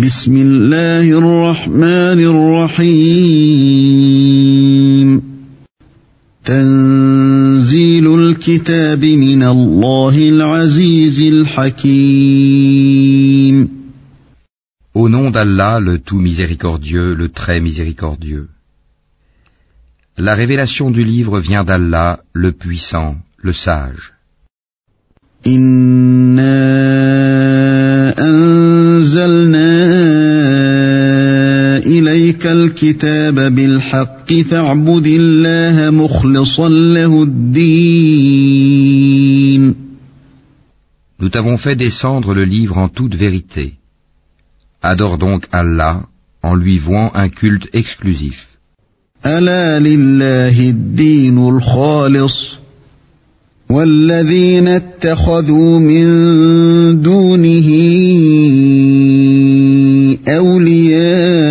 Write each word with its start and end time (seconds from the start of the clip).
بسم 0.00 0.36
الله 0.36 1.18
الرحمن 1.18 2.20
الرحيم 2.80 3.86
تنزيل 6.44 8.14
الكتاب 8.20 9.04
من 9.04 9.42
الله 9.42 10.28
العزيز 10.28 11.20
الحكيم 11.32 12.76
Au 14.94 15.08
nom 15.08 15.30
d'Allah, 15.30 15.80
le 15.80 15.98
tout 15.98 16.20
miséricordieux, 16.20 17.14
le 17.14 17.28
très 17.28 17.60
miséricordieux. 17.60 18.48
La 20.18 20.34
révélation 20.34 20.90
du 20.90 21.04
livre 21.04 21.40
vient 21.40 21.64
d'Allah, 21.64 22.20
le 22.32 22.52
puissant, 22.52 23.16
le 23.42 23.52
sage. 23.52 24.12
إنا 25.46 26.66
أنزلنا 28.18 29.59
إليك 32.30 32.46
الكتاب 32.46 33.34
بالحق 33.54 34.32
فاعبد 34.32 35.06
الله 35.06 35.90
مخلصا 35.90 36.68
له 36.68 37.22
الدين 37.22 38.86
Nous 41.18 41.30
t'avons 41.30 41.56
fait 41.56 41.76
descendre 41.76 42.34
le 42.34 42.44
livre 42.44 42.76
en 42.78 42.88
toute 42.88 43.14
vérité. 43.14 43.72
Adore 44.82 45.18
donc 45.18 45.46
Allah 45.50 46.02
en 46.42 46.54
lui 46.54 46.78
vouant 46.78 47.10
un 47.14 47.28
culte 47.28 47.68
exclusif. 47.72 48.46
ألا 49.26 49.78
لله 49.80 50.70
الدين 50.70 51.48
الخالص 51.48 52.58
والذين 53.70 54.68
اتخذوا 54.68 55.78
من 55.78 56.06
دونه 57.02 57.68
أولياء 60.28 61.49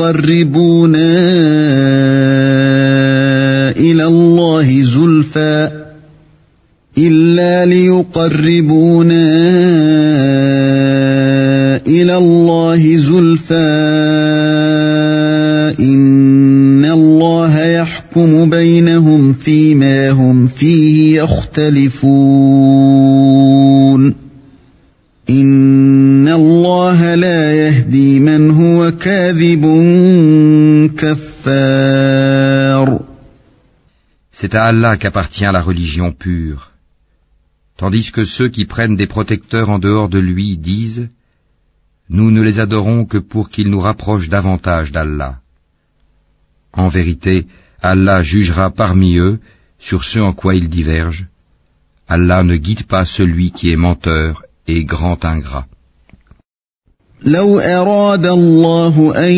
إلا 0.00 0.16
ليقربونا 0.16 1.20
إلى 3.76 4.06
الله 4.06 4.84
زلفى 4.84 5.70
إلا 6.98 7.66
ليقربونا 7.66 9.26
إلى 11.86 12.16
الله 12.16 12.96
زلفى 12.96 13.54
إن 15.80 16.84
الله 16.84 17.66
يحكم 17.66 18.50
بينهم 18.50 19.32
فيما 19.32 20.10
هم 20.10 20.46
فيه 20.46 21.22
يختلفون 21.22 22.60
إن 25.30 25.59
C'est 34.32 34.54
à 34.54 34.64
Allah 34.64 34.96
qu'appartient 34.98 35.40
la 35.40 35.62
religion 35.62 36.12
pure. 36.12 36.72
Tandis 37.78 38.12
que 38.12 38.24
ceux 38.24 38.48
qui 38.48 38.66
prennent 38.66 38.96
des 38.96 39.06
protecteurs 39.06 39.70
en 39.70 39.78
dehors 39.78 40.10
de 40.10 40.18
lui 40.18 40.58
disent 40.58 41.08
Nous 42.10 42.30
ne 42.30 42.42
les 42.42 42.60
adorons 42.60 43.06
que 43.06 43.16
pour 43.16 43.48
qu'ils 43.48 43.70
nous 43.70 43.80
rapprochent 43.80 44.28
davantage 44.28 44.92
d'Allah. 44.92 45.38
En 46.74 46.88
vérité, 46.88 47.46
Allah 47.80 48.22
jugera 48.22 48.70
parmi 48.70 49.16
eux 49.16 49.40
sur 49.78 50.04
ce 50.04 50.18
en 50.18 50.34
quoi 50.34 50.54
ils 50.54 50.68
divergent. 50.68 51.26
Allah 52.06 52.42
ne 52.42 52.56
guide 52.56 52.84
pas 52.84 53.06
celui 53.06 53.50
qui 53.50 53.70
est 53.70 53.76
menteur 53.76 54.42
et 54.66 54.84
grand 54.84 55.24
ingrat. 55.24 55.66
لو 57.24 57.58
أراد 57.58 58.26
الله 58.26 59.26
أن 59.26 59.32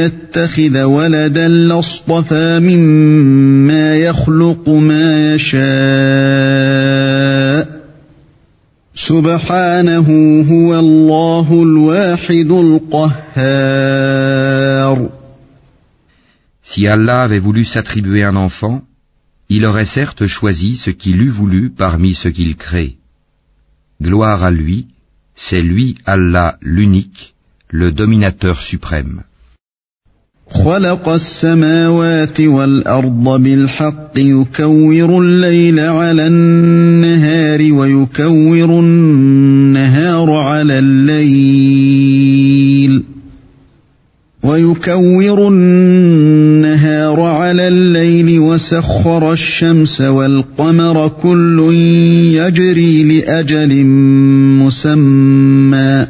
يتخذ 0.00 0.82
ولدا 0.82 1.48
لاصطفى 1.48 2.60
مما 2.60 3.96
يخلق 3.96 4.68
ما 4.68 5.34
يشاء 5.34 5.58
سبحانه 8.94 10.08
هو 10.50 10.78
الله 10.78 11.62
الواحد 11.62 12.50
القهار 12.50 13.88
Si 16.62 16.86
Allah 16.86 17.22
avait 17.22 17.38
voulu 17.38 17.64
s'attribuer 17.64 18.24
un 18.24 18.36
enfant, 18.36 18.82
il 19.48 19.64
aurait 19.64 19.86
certes 19.86 20.26
choisi 20.26 20.76
ce 20.76 20.90
qu'il 20.90 21.22
eût 21.22 21.30
voulu 21.30 21.70
parmi 21.70 22.12
ce 22.14 22.28
qu'il 22.28 22.56
crée. 22.56 22.96
Gloire 24.02 24.44
à 24.44 24.50
lui, 24.50 24.86
c'est 25.38 25.62
lui 25.62 25.96
Allah 26.04 26.56
l'unique, 26.60 27.34
le 27.70 27.92
dominateur 27.92 28.60
suprême. 28.60 29.22
خلق 30.50 31.08
السماوات 31.08 32.40
والأرض 32.40 33.42
بالحق 33.42 34.18
يكور 34.18 35.22
الليل 35.22 35.80
على 35.80 36.26
النهار 36.26 37.72
ويكور 37.72 38.80
النهار 38.80 40.30
على 40.30 40.78
الليل 40.78 42.28
ويكور 44.44 45.48
النهار 45.48 47.20
على 47.20 47.68
الليل 47.68 48.40
وسخر 48.40 49.32
الشمس 49.32 50.00
والقمر 50.00 51.08
كل 51.08 51.72
يجري 52.34 53.04
لأجل 53.04 53.72
مسمى 54.67 56.07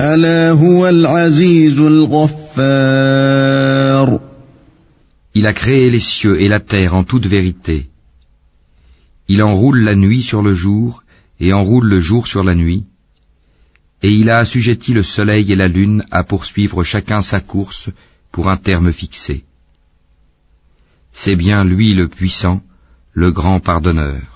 ألا 0.00 0.50
هو 0.50 0.88
العزيز 0.88 1.78
الغفار 1.78 3.32
Il 5.34 5.46
a 5.46 5.52
créé 5.54 5.88
les 5.90 6.00
cieux 6.00 6.40
et 6.42 6.48
la 6.48 6.60
terre 6.60 6.94
en 6.94 7.04
toute 7.04 7.26
vérité. 7.26 7.88
Il 9.28 9.42
enroule 9.42 9.80
la 9.82 9.94
nuit 9.94 10.22
sur 10.22 10.42
le 10.42 10.52
jour 10.52 11.04
et 11.40 11.54
enroule 11.54 11.88
le 11.88 12.00
jour 12.00 12.26
sur 12.26 12.44
la 12.44 12.54
nuit. 12.54 12.84
Et 14.02 14.10
il 14.12 14.28
a 14.28 14.38
assujetti 14.38 14.92
le 14.92 15.02
soleil 15.02 15.50
et 15.52 15.56
la 15.56 15.68
lune 15.68 16.04
à 16.10 16.22
poursuivre 16.24 16.84
chacun 16.84 17.22
sa 17.22 17.40
course 17.40 17.88
pour 18.30 18.50
un 18.50 18.58
terme 18.58 18.92
fixé. 18.92 19.44
C'est 21.12 21.36
bien 21.36 21.64
lui 21.64 21.94
le 21.94 22.08
puissant, 22.08 22.60
le 23.12 23.30
grand 23.32 23.60
pardonneur. 23.60 24.35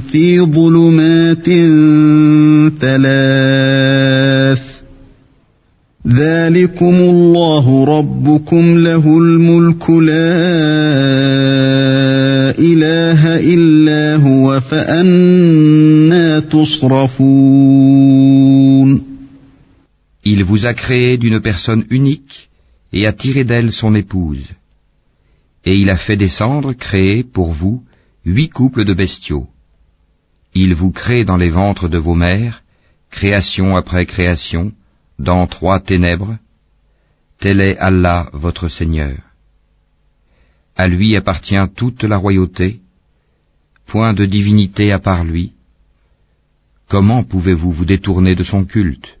في 0.00 0.40
ظلمات 0.40 1.46
ثلاث 2.80 4.76
ذلكم 6.08 6.94
الله 6.94 7.84
ربكم 7.84 8.78
له 8.78 9.18
الملك 9.18 9.90
لا 9.90 10.36
إله 12.58 13.36
إلا 13.36 14.16
هو 14.16 14.60
فأنا 14.60 16.40
تصرفون 16.40 17.86
Il 20.28 20.42
vous 20.44 20.66
a 20.66 20.74
créé 20.74 21.18
d'une 21.18 21.40
personne 21.40 21.84
unique 21.88 22.48
et 22.92 23.06
a 23.06 23.12
tiré 23.12 23.44
d'elle 23.44 23.72
son 23.72 23.94
épouse. 23.94 24.46
Et 25.64 25.76
il 25.76 25.88
a 25.88 25.96
fait 25.96 26.16
descendre, 26.16 26.72
créer 26.72 27.22
pour 27.22 27.52
vous, 27.52 27.84
huit 28.24 28.48
couples 28.48 28.84
de 28.84 28.92
bestiaux. 28.92 29.46
Il 30.53 30.75
vous 30.75 30.91
crée 30.91 31.23
dans 31.23 31.37
les 31.37 31.49
ventres 31.49 31.87
de 31.87 31.97
vos 31.97 32.15
mères, 32.15 32.63
création 33.09 33.77
après 33.77 34.05
création, 34.05 34.73
dans 35.19 35.47
trois 35.47 35.79
ténèbres. 35.79 36.37
Tel 37.39 37.61
est 37.61 37.77
Allah 37.77 38.29
votre 38.33 38.67
Seigneur. 38.67 39.17
À 40.75 40.87
lui 40.87 41.15
appartient 41.15 41.67
toute 41.75 42.03
la 42.03 42.17
royauté, 42.17 42.81
point 43.85 44.13
de 44.13 44.25
divinité 44.25 44.91
à 44.91 44.99
part 44.99 45.23
lui. 45.23 45.53
Comment 46.87 47.23
pouvez-vous 47.23 47.71
vous 47.71 47.85
détourner 47.85 48.35
de 48.35 48.43
son 48.43 48.65
culte? 48.65 49.20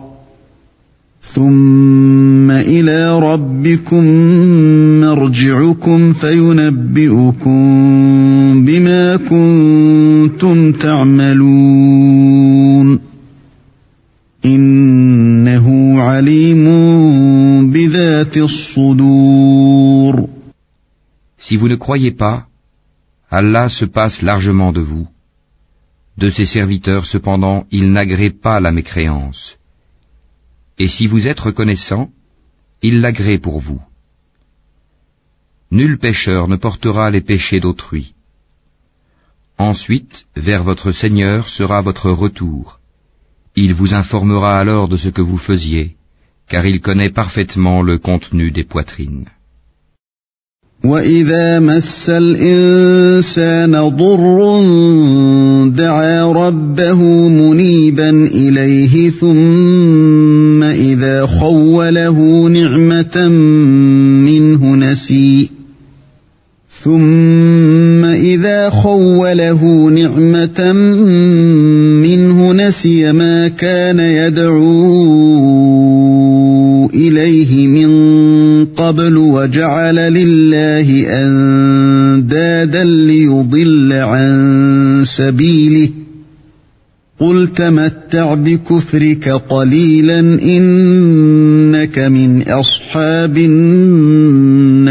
ثم 1.34 2.50
إلى 2.50 3.18
ربكم 3.20 4.04
مرجعكم 5.00 6.12
فينبئكم 6.12 7.56
بما 8.64 9.16
كنتم 9.16 10.72
تعملون 10.72 12.26
إنه 14.44 15.96
عليم 16.02 16.64
بذات 17.70 18.36
الصدور 18.36 20.26
Si 21.38 21.56
vous 21.56 21.68
ne 21.68 21.76
croyez 21.76 22.10
pas, 22.10 22.46
Allah 23.30 23.68
se 23.68 23.84
passe 23.84 24.22
largement 24.22 24.72
de 24.72 24.80
vous. 24.80 25.06
De 26.18 26.28
ses 26.30 26.46
serviteurs, 26.46 27.04
cependant, 27.06 27.66
il 27.70 27.92
n'agrée 27.92 28.30
pas 28.30 28.58
la 28.58 28.72
mécréance. 28.72 29.56
Et 30.80 30.88
si 30.88 31.06
vous 31.06 31.26
êtes 31.28 31.40
reconnaissant, 31.40 32.10
il 32.82 33.00
l'agrée 33.00 33.38
pour 33.38 33.60
vous. 33.60 33.80
Nul 35.70 35.98
pécheur 35.98 36.48
ne 36.48 36.56
portera 36.56 37.10
les 37.10 37.22
péchés 37.22 37.60
d'autrui. 37.60 38.14
Ensuite, 39.58 40.26
vers 40.36 40.62
votre 40.62 40.92
Seigneur 40.92 41.48
sera 41.48 41.80
votre 41.80 42.10
retour. 42.10 42.78
Il 43.56 43.72
vous 43.74 43.94
informera 43.94 44.60
alors 44.60 44.86
de 44.88 44.96
ce 44.96 45.08
que 45.08 45.22
vous 45.22 45.38
faisiez, 45.38 45.96
car 46.48 46.66
il 46.66 46.80
connaît 46.80 47.10
parfaitement 47.10 47.80
le 47.82 47.98
contenu 47.98 48.50
des 48.50 48.64
poitrines. 48.64 49.28
وإذا 50.84 51.60
مس 51.60 52.10
الإنسان 52.10 53.88
ضر 53.88 54.38
دعا 55.68 56.32
ربه 56.32 57.28
منيبا 57.28 58.10
إليه 58.10 59.10
ثم 59.10 60.49
إذا 60.71 61.25
خوله 61.25 62.47
نعمة 62.49 63.27
منه 64.27 64.75
نسي. 64.75 65.49
ثم 66.83 68.05
إذا 68.05 68.69
خوله 68.69 69.89
نعمة 69.89 70.73
منه 72.01 72.53
نسي 72.53 73.11
ما 73.11 73.47
كان 73.47 73.99
يدعو 73.99 74.61
إليه 76.89 77.67
من 77.67 77.91
قبل 78.65 79.17
وجعل 79.17 79.95
لله 79.95 81.05
أندادا 81.09 82.83
ليضل 82.83 83.93
عن 83.93 85.03
سبيله. 85.05 86.00
قل 87.20 87.52
تمتع 87.52 88.34
بكفرك 88.34 89.28
قليلا 89.28 90.20
إنك 90.42 91.98
من 91.98 92.48
أصحاب 92.48 93.36
النار 93.36 94.86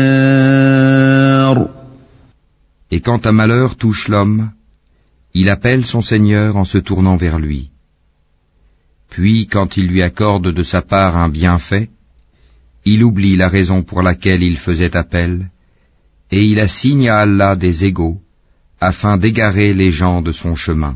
Et 2.91 3.01
quand 3.01 3.25
un 3.25 3.31
malheur 3.31 3.75
touche 3.75 4.07
l'homme, 4.07 4.51
il 5.33 5.49
appelle 5.49 5.85
son 5.85 6.01
Seigneur 6.01 6.55
en 6.55 6.65
se 6.65 6.77
tournant 6.77 7.17
vers 7.17 7.39
lui. 7.39 7.69
Puis, 9.09 9.47
quand 9.47 9.75
il 9.77 9.87
lui 9.87 10.01
accorde 10.01 10.53
de 10.53 10.63
sa 10.63 10.81
part 10.81 11.17
un 11.17 11.29
bienfait, 11.29 11.89
il 12.85 13.03
oublie 13.03 13.35
la 13.35 13.49
raison 13.49 13.83
pour 13.83 14.01
laquelle 14.01 14.43
il 14.43 14.57
faisait 14.57 14.95
appel, 14.95 15.49
et 16.31 16.43
il 16.45 16.59
assigne 16.59 17.09
à 17.09 17.17
Allah 17.19 17.55
des 17.55 17.85
égaux, 17.85 18.19
afin 18.79 19.17
d'égarer 19.17 19.73
les 19.73 19.91
gens 19.91 20.21
de 20.21 20.31
son 20.31 20.55
chemin. 20.55 20.95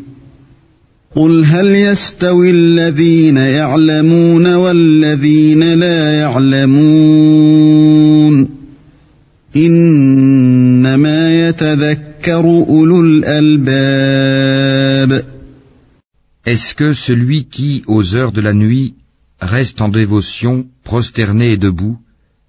قل 1.16 1.44
هل 1.44 1.66
يستوي 1.66 2.50
الذين 2.50 3.36
يعلمون 3.36 4.54
والذين 4.54 5.74
لا 5.74 6.12
يعلمون 6.20 7.56
إنما 9.56 11.48
يتذكر 11.48 12.06
Est-ce 16.44 16.74
que 16.74 16.92
celui 16.92 17.44
qui, 17.44 17.84
aux 17.86 18.14
heures 18.16 18.32
de 18.32 18.40
la 18.40 18.52
nuit, 18.52 18.94
reste 19.40 19.80
en 19.80 19.88
dévotion, 19.88 20.66
prosterné 20.82 21.52
et 21.52 21.56
debout, 21.56 21.98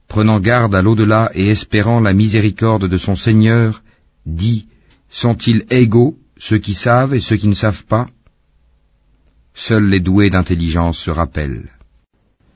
prenant 0.07 0.39
garde 0.39 0.73
à 0.73 0.81
l'au-delà 0.81 1.29
et 1.35 1.49
espérant 1.49 1.99
la 1.99 2.13
miséricorde 2.13 2.87
de 2.89 2.97
son 2.97 3.15
Seigneur, 3.15 3.83
dit, 4.25 4.65
sont-ils 5.11 5.63
égaux, 5.69 6.15
ceux 6.39 6.57
qui 6.57 6.73
savent 6.73 7.13
et 7.13 7.21
ceux 7.21 7.35
qui 7.35 7.47
ne 7.47 7.53
savent 7.53 7.85
pas 7.85 8.07
Seuls 9.66 9.88
les 9.88 10.00
doués 10.00 10.30
d'intelligence 10.30 10.98
se 11.04 11.10
rappellent. 11.10 11.68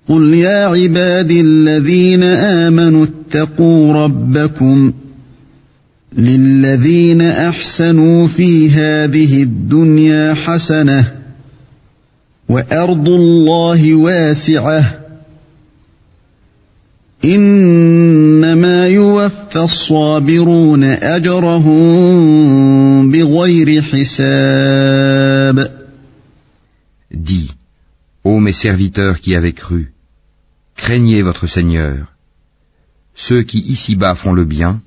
قل 0.09 0.35
يا 0.35 0.67
عبادي 0.67 1.41
الذين 1.41 2.23
آمنوا 2.23 3.07
اتقوا 3.07 3.93
ربكم 4.05 4.93
للذين 6.19 7.21
أحسنوا 7.23 8.27
في 8.27 8.71
هذه 8.71 9.43
الدنيا 9.43 10.35
حسنة 10.35 11.13
وأرض 12.49 13.09
الله 13.09 13.95
واسعة 13.95 14.99
إنما 17.25 18.89
يوفى 18.89 19.57
الصابرون 19.57 20.85
أجرهم 20.85 21.81
بغير 23.11 23.83
حساب 23.83 25.76
Dis, 27.11 27.53
ô 28.25 28.41
mes 28.41 28.53
serviteurs 28.53 29.21
qui 29.21 29.35
avez 29.35 29.53
cru, 29.53 29.93
craignez 30.77 31.23
votre 31.23 31.47
Seigneur. 31.47 32.13
Ceux 33.15 33.43
qui 33.43 33.61
ici-bas 33.61 34.15
font 34.15 34.33
le 34.33 34.45
bien, 34.45 34.81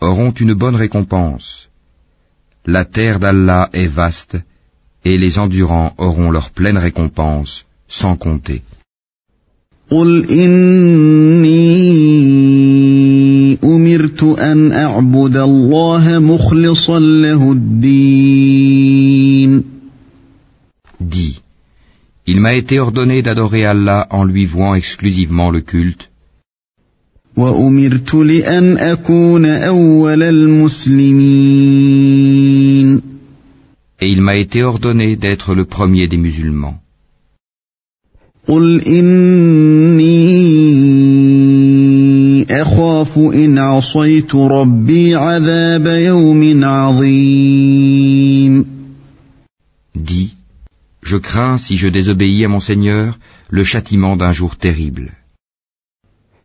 auront 0.00 0.30
une 0.30 0.54
bonne 0.54 0.76
récompense. 0.76 1.68
La 2.66 2.84
terre 2.84 3.18
d'Allah 3.20 3.70
est 3.72 3.86
vaste, 3.86 4.36
et 5.04 5.16
les 5.16 5.38
endurants 5.38 5.94
auront 5.98 6.30
leur 6.30 6.50
pleine 6.50 6.78
récompense, 6.78 7.64
sans 7.88 8.16
compter. 8.16 8.62
Il 22.30 22.38
m'a 22.44 22.54
été 22.62 22.74
ordonné 22.86 23.22
d'adorer 23.26 23.62
Allah 23.64 24.00
en 24.10 24.22
lui 24.30 24.44
vouant 24.52 24.74
exclusivement 24.74 25.50
le 25.50 25.62
culte, 25.62 26.04
et 34.00 34.08
il 34.14 34.20
m'a 34.26 34.36
été 34.44 34.62
ordonné 34.62 35.16
d'être 35.16 35.54
le 35.54 35.64
premier 35.64 36.06
des 36.12 36.18
musulmans. 36.26 36.76
Dis, 49.94 50.37
je 51.07 51.17
crains 51.17 51.57
si 51.57 51.77
je 51.77 51.87
désobéis 51.87 52.45
à 52.45 52.47
mon 52.47 52.59
Seigneur 52.59 53.17
le 53.49 53.63
châtiment 53.63 54.15
d'un 54.15 54.31
jour 54.31 54.55
terrible. 54.55 55.11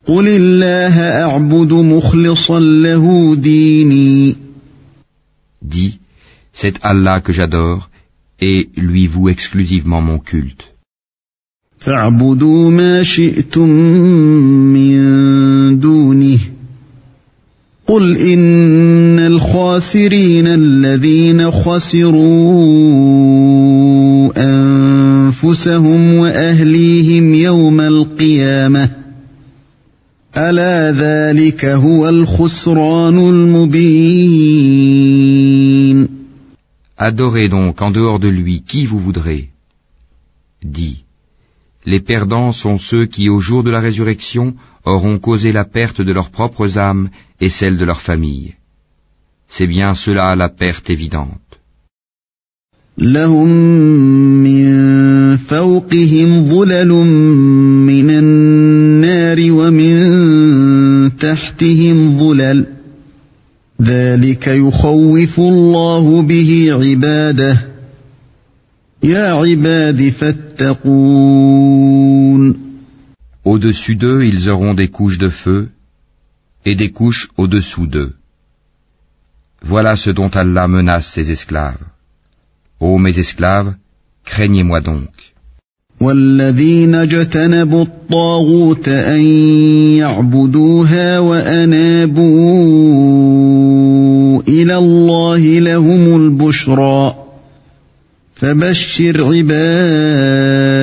قل 0.06 0.28
الله 0.28 1.00
أعبد 1.00 1.72
مخلصا 1.72 2.60
له 2.60 3.34
ديني 3.34 4.36
Dis, 5.62 5.98
C'est 6.52 6.74
Allah 6.82 7.20
que 7.20 7.32
j'adore, 7.32 7.90
et 8.40 8.68
lui 8.76 9.06
voue 9.06 9.28
exclusivement 9.28 10.00
mon 10.00 10.18
culte. 10.18 10.64
فاعبدوا 11.78 12.70
ما 12.70 13.02
شئتم 13.02 13.68
من 14.72 14.98
دونه 15.78 16.38
قل 17.86 18.16
إن 18.16 19.18
الخاسرين 19.18 20.46
الذين 20.46 21.50
خسروا 21.50 22.62
أنفسهم 25.32 26.14
وأهليهم 26.14 27.34
يوم 27.34 27.80
القيامة 27.80 28.90
ألا 30.36 30.92
ذلك 30.92 31.64
هو 31.64 32.08
الخسران 32.08 33.18
المبين 33.18 34.88
Adorez 37.00 37.48
donc 37.48 37.80
en 37.80 37.92
dehors 37.92 38.18
de 38.18 38.28
lui 38.28 38.62
qui 38.70 38.84
vous 38.86 38.98
voudrez. 38.98 39.50
Dis, 40.64 41.04
les 41.86 42.00
perdants 42.00 42.52
sont 42.52 42.78
ceux 42.90 43.06
qui 43.06 43.28
au 43.28 43.40
jour 43.40 43.62
de 43.62 43.70
la 43.70 43.78
résurrection 43.78 44.46
auront 44.84 45.18
causé 45.18 45.52
la 45.52 45.64
perte 45.64 46.00
de 46.00 46.12
leurs 46.12 46.30
propres 46.30 46.76
âmes 46.76 47.08
et 47.40 47.50
celle 47.58 47.76
de 47.76 47.84
leur 47.84 48.00
famille. 48.00 48.54
C'est 49.54 49.68
bien 49.68 49.94
cela 49.94 50.34
la 50.34 50.48
perte 50.48 50.90
évidente. 50.90 51.41
لهم 52.97 53.47
من 54.43 55.37
فوقهم 55.37 56.45
ظلل 56.45 56.91
من 57.89 58.09
النار 58.09 59.51
ومن 59.51 61.17
تحتهم 61.17 62.17
ظلل 62.19 62.65
ذلك 63.81 64.47
يخوف 64.47 65.39
الله 65.39 66.21
به 66.21 66.67
عباده 66.71 67.67
يا 69.03 69.31
عباد 69.33 70.09
فاتقون 70.09 71.43
Au-dessus 73.45 73.95
d'eux, 73.95 74.23
ils 74.23 74.47
auront 74.49 74.73
des 74.73 74.87
couches 74.87 75.17
de 75.17 75.27
feu 75.27 75.67
et 76.65 76.75
des 76.75 76.91
couches 76.91 77.27
au-dessous 77.35 77.87
d'eux. 77.87 78.13
Voilà 79.61 79.97
ce 79.97 80.11
dont 80.11 80.29
Allah 80.29 80.69
menace 80.69 81.11
ses 81.13 81.29
esclaves. 81.29 81.92
Ô 82.82 82.98
mes 82.98 83.18
esclaves, 83.18 83.74
craignez-moi 84.24 84.80
donc. 84.80 85.10
والذين 86.00 86.94
اجتنبوا 86.94 87.82
الطاغوت 87.82 88.88
أن 88.88 89.20
يعبدوها 89.98 91.18
وأنابوا 91.18 92.22
إلى 94.48 94.76
الله 94.76 95.38
لهم 95.38 96.16
البشرى 96.16 97.14
فبشر 98.34 99.24
عباد 99.24 100.78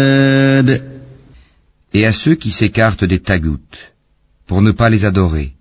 Et 1.94 2.06
à 2.06 2.12
ceux 2.12 2.36
qui 2.36 2.52
s'écartent 2.52 3.06
des 3.06 3.20
tagoutes, 3.20 3.94
pour 4.48 4.62
ne 4.62 4.72
pas 4.72 4.90
les 4.90 5.06
adorer, 5.06 5.54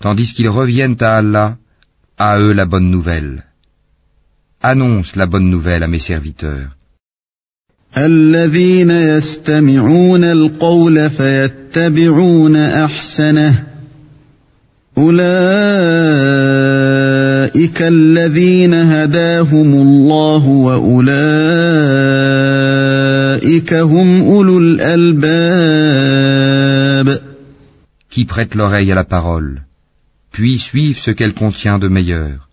tandis 0.00 0.32
qu'ils 0.32 0.48
reviennent 0.48 0.96
à 1.00 1.16
Allah, 1.16 1.56
à 2.16 2.38
eux 2.38 2.52
la 2.52 2.64
bonne 2.64 2.90
nouvelle. 2.92 3.42
Annonce 4.62 5.16
la 5.16 5.26
bonne 5.26 5.50
nouvelle 5.50 5.82
à 5.82 5.88
mes 5.88 5.98
serviteurs. 5.98 6.70
الذين 7.96 8.90
يستمعون 8.90 10.24
القول 10.24 11.10
فيتبعون 11.10 12.56
احسنه 12.56 13.64
اولئك 14.98 15.24
الذين 17.82 18.74
هداهم 18.74 19.74
الله 19.74 20.48
واولئك 20.48 20.94
هم 23.74 24.22
اولو 24.22 24.58
الالباب 24.58 25.64
Qui 28.10 28.24
prêtent 28.24 28.54
l'oreille 28.54 28.92
à 28.92 28.94
la 28.94 29.04
parole, 29.04 29.62
puis 30.30 30.58
suivent 30.58 30.98
ce 30.98 31.10
qu'elle 31.10 31.34
contient 31.34 31.80
de 31.80 31.88
meilleur. 31.88 32.47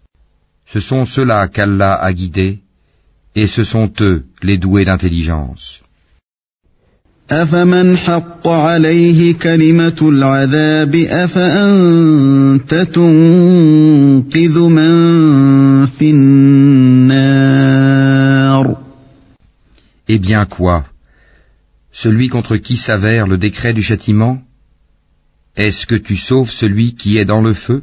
Ce 0.66 0.80
sont 0.80 1.06
ceux-là 1.06 1.48
qu'Allah 1.48 1.94
a 1.94 2.12
guidés, 2.12 2.58
et 3.34 3.46
ce 3.46 3.62
sont 3.64 3.92
eux 4.00 4.24
les 4.42 4.58
doués 4.58 4.84
d'intelligence. 4.84 5.80
Eh 20.08 20.18
bien 20.18 20.44
quoi? 20.44 20.84
Celui 21.92 22.28
contre 22.28 22.56
qui 22.58 22.76
s'avère 22.76 23.26
le 23.26 23.38
décret 23.38 23.72
du 23.72 23.82
châtiment? 23.82 24.40
Est-ce 25.56 25.86
que 25.86 25.96
tu 25.96 26.16
sauves 26.16 26.50
celui 26.50 26.94
qui 26.94 27.18
est 27.18 27.24
dans 27.24 27.40
le 27.40 27.54
feu? 27.54 27.82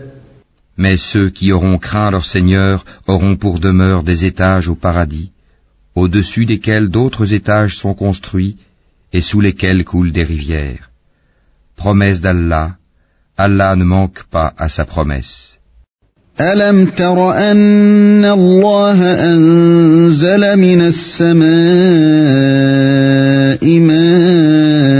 Mais 0.80 0.96
ceux 0.96 1.30
qui 1.30 1.52
auront 1.52 1.78
craint 1.78 2.10
leur 2.10 2.26
Seigneur 2.26 2.84
auront 3.06 3.36
pour 3.36 3.60
demeure 3.60 4.02
des 4.02 4.24
étages 4.24 4.68
au 4.68 4.74
paradis, 4.74 5.30
au-dessus 5.94 6.44
desquels 6.44 6.88
d'autres 6.88 7.32
étages 7.32 7.76
sont 7.76 7.94
construits 7.94 8.56
et 9.12 9.22
sous 9.22 9.40
lesquels 9.40 9.84
coulent 9.84 10.12
des 10.12 10.24
rivières. 10.24 10.90
Promesse 11.76 12.20
d'Allah, 12.20 12.76
Allah 13.38 13.76
ne 13.76 13.84
manque 13.84 14.24
pas 14.30 14.52
à 14.58 14.68
sa 14.68 14.84
promesse. 14.84 15.56
ألم 16.40 16.86
تر 16.86 17.32
أن 17.32 18.24
الله 18.24 19.02
أنزل 19.32 20.56
من 20.56 20.80
السماء 20.80 21.46
ماء 23.80 24.96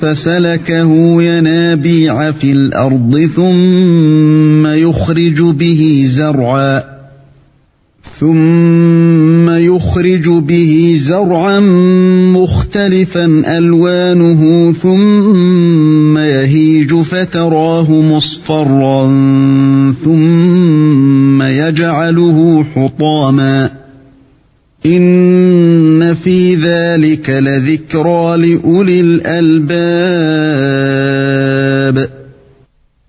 فسلكه 0.00 1.22
ينابيع 1.22 2.32
في 2.32 2.52
الأرض 2.52 3.30
ثم 3.36 4.66
يخرج 4.66 5.42
به 5.42 6.08
زرعا 6.10 6.98
ثم 8.20 9.50
يخرج 9.50 10.28
به 10.28 11.00
زرعا 11.02 11.60
مختلفا 12.34 13.42
ألوانه 13.58 14.72
ثم 14.72 16.18
يهيج 16.18 16.94
فتراه 16.94 17.90
مصفرا 17.90 19.08
ثم 20.04 21.42
يجعله 21.42 22.64
حطاما 22.74 23.70
في 26.13 26.55
ذلك 26.55 27.29
لذكرى 27.29 28.37
لأولي 28.37 29.01
الألباب 29.01 30.23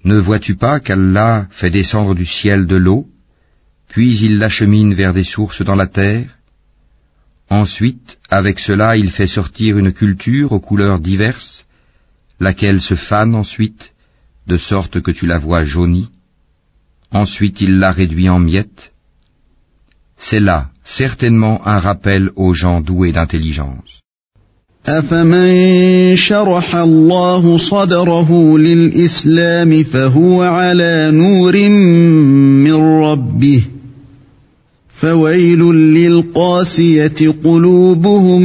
Ne 0.04 0.18
vois-tu 0.18 0.54
pas 0.56 0.80
qu'Allah 0.80 1.46
fait 1.50 1.70
descendre 1.70 2.14
du 2.14 2.26
ciel 2.26 2.66
de 2.66 2.76
l'eau, 2.76 3.08
puis 3.88 4.18
il 4.26 4.36
l'achemine 4.36 4.92
vers 4.92 5.14
des 5.14 5.24
sources 5.24 5.62
dans 5.62 5.76
la 5.76 5.86
terre 5.86 6.28
Ensuite, 7.48 8.18
avec 8.30 8.58
cela, 8.58 8.96
il 8.96 9.10
fait 9.10 9.26
sortir 9.26 9.78
une 9.78 9.92
culture 9.92 10.52
aux 10.52 10.60
couleurs 10.60 11.00
diverses, 11.00 11.64
laquelle 12.40 12.80
se 12.80 12.96
fane 12.96 13.34
ensuite, 13.34 13.92
de 14.46 14.56
sorte 14.56 15.00
que 15.00 15.10
tu 15.10 15.26
la 15.26 15.38
vois 15.38 15.64
jaunie. 15.64 16.10
Ensuite, 17.12 17.60
il 17.60 17.78
la 17.78 17.92
réduit 17.92 18.28
en 18.28 18.40
miettes. 18.40 18.92
C'est 20.16 20.40
là, 20.40 20.70
certainement, 20.97 21.61
un 21.65 21.79
rappel 21.79 22.29
aux 22.35 22.53
gens 22.53 22.81
doués 22.81 23.11
d'intelligence. 23.11 23.99
أفمن 24.85 26.15
شرح 26.15 26.75
الله 26.75 27.57
صدره 27.57 28.57
للإسلام 28.57 29.83
فهو 29.83 30.41
على 30.41 31.11
نور 31.13 31.69
من 31.69 32.73
ربه 33.03 33.63
فويل 34.89 35.59
للقاسية 35.73 37.35
قلوبهم 37.43 38.41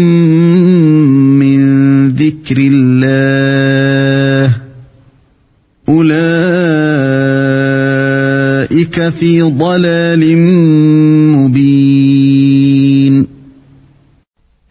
من 1.38 2.08
ذكر 2.08 2.56
الله 2.58 4.56
أولئك 5.88 6.34
في 9.08 9.42
ضلال 9.42 10.36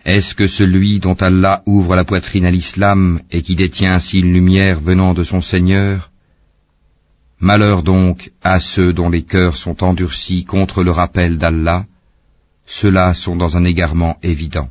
Est-ce 0.06 0.36
que 0.36 0.46
celui 0.46 1.00
dont 1.00 1.14
Allah 1.14 1.64
ouvre 1.66 1.96
la 1.96 2.04
poitrine 2.04 2.46
à 2.46 2.52
l'islam 2.52 3.22
et 3.32 3.42
qui 3.42 3.56
détient 3.56 3.94
ainsi 3.94 4.20
une 4.20 4.34
lumière 4.34 4.82
venant 4.82 5.14
de 5.14 5.24
son 5.24 5.40
Seigneur? 5.40 6.12
Malheur 7.40 7.84
donc 7.84 8.32
à 8.42 8.60
ceux 8.60 8.92
dont 8.92 9.10
les 9.10 9.24
cœurs 9.24 9.56
sont 9.56 9.84
endurcis 9.84 10.44
contre 10.44 10.84
le 10.84 10.92
rappel 10.92 11.38
d'Allah, 11.38 11.86
ceux-là 12.66 13.14
sont 13.14 13.36
dans 13.36 13.56
un 13.56 13.64
égarement 13.64 14.18
évident. 14.24 14.70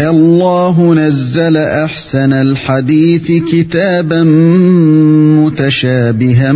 الله 0.00 0.94
نزل 0.94 1.56
أحسن 1.56 2.32
الحديث 2.32 3.42
كتابا 3.52 4.22
متشابها 5.44 6.52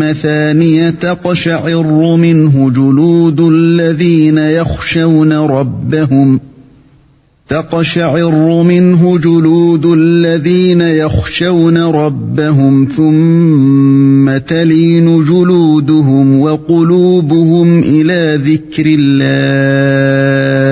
مثانية 0.00 0.90
تقشعر 0.90 2.16
منه 2.16 2.70
جلود 2.70 3.40
الذين 3.40 4.38
يخشون 4.38 5.32
ربهم 5.32 6.40
تقشعر 7.48 8.62
منه 8.62 9.18
جلود 9.18 9.86
الذين 9.86 10.80
يخشون 10.80 11.78
ربهم 11.78 12.88
ثم 12.96 14.38
تلين 14.38 15.24
جلودهم 15.24 16.40
وقلوبهم 16.40 17.80
إلى 17.80 18.40
ذكر 18.44 18.84
الله 18.98 20.65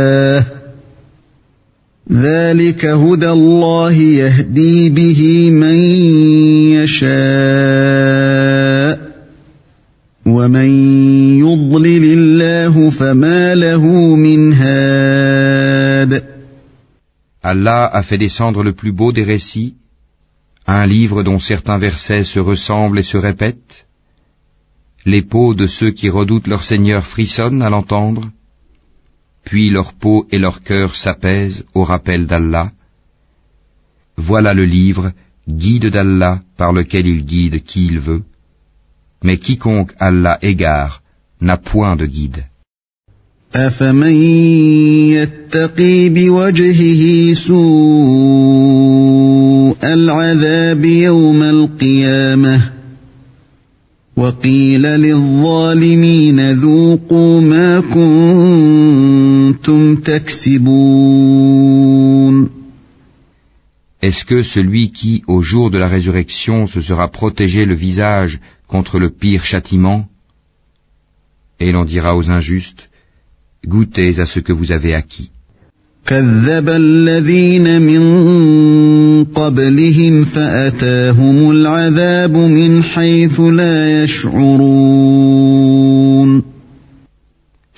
ذلك 2.11 2.85
هدى 2.85 3.29
الله 3.29 3.93
يهدي 3.93 4.89
به 4.89 5.51
من 5.51 5.75
يشاء 6.81 7.09
ومن 10.25 10.69
يضلل 11.39 12.03
الله 12.17 12.89
فما 12.89 13.55
له 13.55 14.15
من 14.15 14.53
هاد 14.53 16.23
Allah 17.41 17.89
a 17.93 18.03
fait 18.03 18.17
descendre 18.17 18.63
le 18.63 18.73
plus 18.73 18.91
beau 18.91 19.13
des 19.13 19.23
récits, 19.23 19.75
un 20.67 20.85
livre 20.85 21.23
dont 21.23 21.39
certains 21.39 21.77
versets 21.77 22.25
se 22.25 22.39
ressemblent 22.39 22.99
et 22.99 23.03
se 23.03 23.17
répètent. 23.17 23.85
Les 25.05 25.21
peaux 25.21 25.53
de 25.53 25.65
ceux 25.65 25.91
qui 25.91 26.09
redoutent 26.09 26.47
leur 26.47 26.63
Seigneur 26.63 27.05
frissonnent 27.05 27.61
à 27.61 27.69
l'entendre, 27.69 28.23
puis 29.44 29.70
leur 29.70 29.92
peau 29.92 30.26
et 30.32 30.38
leur 30.38 30.62
cœur 30.62 30.96
s'apaisent 30.96 31.64
au 31.74 31.84
rappel 31.84 32.26
d'Allah. 32.26 32.72
Voilà 34.16 34.54
le 34.54 34.64
livre, 34.64 35.12
guide 35.48 35.86
d'Allah, 35.86 36.40
par 36.56 36.72
lequel 36.72 37.06
il 37.06 37.24
guide 37.24 37.62
qui 37.62 37.86
il 37.86 37.98
veut. 37.98 38.22
Mais 39.22 39.38
quiconque 39.38 39.92
Allah 39.98 40.38
égare 40.42 41.02
n'a 41.40 41.56
point 41.56 41.96
de 41.96 42.06
guide. 42.06 42.44
وقيل 54.19 54.81
للظالمين 54.81 56.51
ذوقوا 56.51 57.41
ما 57.41 57.79
كنتم 57.79 59.95
تكسبون 59.95 61.29
Est-ce 64.01 64.23
que 64.23 64.43
celui 64.43 64.91
qui, 64.91 65.23
au 65.27 65.41
jour 65.41 65.69
de 65.71 65.77
la 65.77 65.89
résurrection, 65.89 66.67
se 66.67 66.79
sera 66.81 67.09
protégé 67.09 67.65
le 67.65 67.75
visage 67.75 68.39
contre 68.67 68.97
le 68.97 69.09
pire 69.09 69.43
châtiment 69.43 70.07
Et 71.59 71.73
l'on 71.73 71.83
dira 71.83 72.15
aux 72.15 72.29
injustes, 72.29 72.89
goûtez 73.65 74.21
à 74.21 74.25
ce 74.25 74.39
que 74.39 74.53
vous 74.53 74.71
avez 74.71 74.95
acquis. 74.95 75.31
كذب 76.06 76.68
الذين 76.68 77.82
من 77.82 78.04
قبلهم 79.24 80.24
فأتاهم 80.24 81.50
العذاب 81.50 82.36
من 82.36 82.82
حيث 82.82 83.40
لا 83.40 84.04
يشعرون 84.04 85.54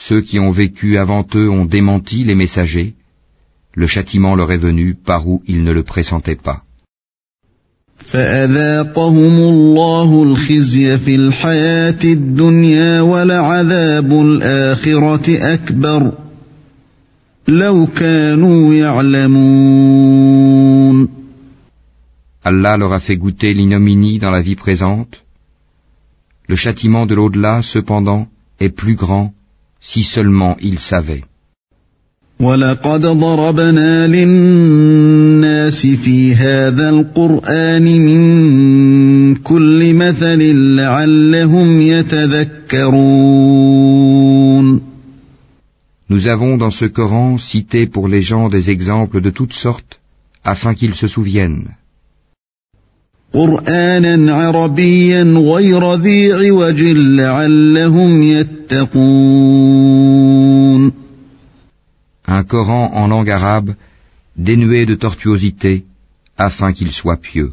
Ceux 0.09 0.21
qui 0.21 0.39
ont 0.39 0.51
vécu 0.51 0.99
avant 0.99 1.27
eux 1.35 1.49
ont 1.51 1.65
démenti 1.65 2.25
les 2.25 2.35
messagers. 2.35 2.95
Le 3.75 3.87
châtiment 3.87 4.35
leur 4.37 4.53
est 4.53 4.65
venu 4.69 4.95
par 4.95 5.27
où 5.29 5.43
ils 5.47 5.65
ne 5.65 5.73
le 5.73 5.83
pressentaient 5.83 6.43
pas. 6.49 6.63
فأذاقهم 7.97 9.39
الله 9.39 10.23
الخزي 10.23 10.99
في 10.99 11.15
الحياة 11.15 12.05
الدنيا 12.05 13.01
ولعذاب 13.01 14.13
الآخرة 14.13 15.55
أكبر 15.55 16.13
Allah 22.44 22.78
leur 22.78 22.94
a 22.94 23.00
fait 23.00 23.18
goûter 23.18 23.54
l'ignominie 23.54 24.20
dans 24.20 24.32
la 24.32 24.42
vie 24.42 24.56
présente. 24.56 25.24
Le 26.48 26.56
châtiment 26.56 27.06
de 27.06 27.16
l'au-delà, 27.16 27.62
cependant, 27.62 28.28
est 28.60 28.70
plus 28.70 28.96
grand 28.96 29.34
si 29.80 30.04
seulement 30.04 30.56
ils 30.60 30.80
savaient. 30.80 31.24
ولقد 32.42 33.02
ضربنا 33.02 34.08
للناس 34.08 35.86
في 35.86 36.36
هذا 36.36 36.90
القرآن 36.90 38.02
من 38.02 39.36
كل 39.36 39.94
مثل 39.94 40.56
لعلهم 40.76 41.82
يتذكرون 41.82 43.45
Nous 46.27 46.33
avons 46.33 46.57
dans 46.57 46.73
ce 46.73 46.87
Coran 46.87 47.39
cité 47.39 47.87
pour 47.87 48.09
les 48.09 48.21
gens 48.21 48.49
des 48.49 48.69
exemples 48.73 49.21
de 49.21 49.31
toutes 49.31 49.53
sortes, 49.53 50.01
afin 50.43 50.75
qu'ils 50.75 50.97
se 50.97 51.07
souviennent. 51.07 51.69
Un 62.37 62.43
Coran 62.43 62.91
en 62.93 63.07
langue 63.07 63.31
arabe, 63.31 63.77
dénué 64.37 64.85
de 64.85 64.97
tortuosité, 64.97 65.85
afin 66.37 66.73
qu'il 66.73 66.91
soit 66.91 67.19
pieux. 67.19 67.53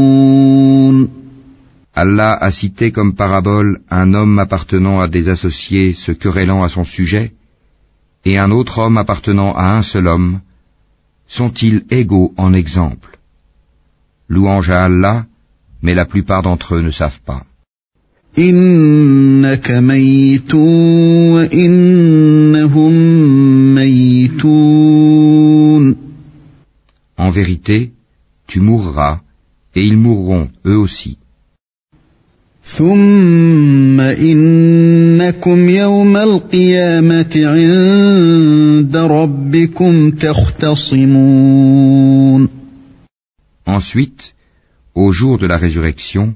Allah 2.03 2.33
a 2.47 2.49
cité 2.49 2.91
comme 2.91 3.13
parabole 3.13 3.71
un 4.01 4.07
homme 4.15 4.39
appartenant 4.39 4.97
à 5.01 5.07
des 5.15 5.25
associés 5.35 5.93
se 5.93 6.11
querellant 6.11 6.61
à 6.63 6.69
son 6.75 6.85
sujet, 6.97 7.27
et 8.25 8.35
un 8.45 8.49
autre 8.59 8.75
homme 8.79 8.97
appartenant 9.03 9.51
à 9.63 9.65
un 9.77 9.83
seul 9.91 10.07
homme, 10.07 10.39
sont-ils 11.27 11.79
égaux 11.91 12.33
en 12.37 12.51
exemple? 12.53 13.11
Louange 14.33 14.71
à 14.71 14.79
Allah, 14.85 15.17
mais 15.83 15.93
la 15.93 16.05
plupart 16.05 16.41
d'entre 16.41 16.69
eux 16.75 16.81
ne 16.81 16.89
savent 17.01 17.23
pas. 17.31 17.43
En 27.25 27.29
vérité, 27.39 27.77
tu 28.47 28.59
mourras, 28.59 29.15
et 29.75 29.83
ils 29.89 29.97
mourront 29.97 30.49
eux 30.65 30.79
aussi. 30.85 31.17
ثم 32.63 33.99
إنكم 33.99 35.69
يوم 35.69 36.17
القيامة 36.17 37.31
عند 37.35 38.97
ربكم 38.97 40.11
تختصمون 40.11 41.41
Ensuite, 43.67 44.33
au 44.95 45.11
jour 45.11 45.37
de 45.37 45.47
la 45.47 45.57
résurrection, 45.57 46.35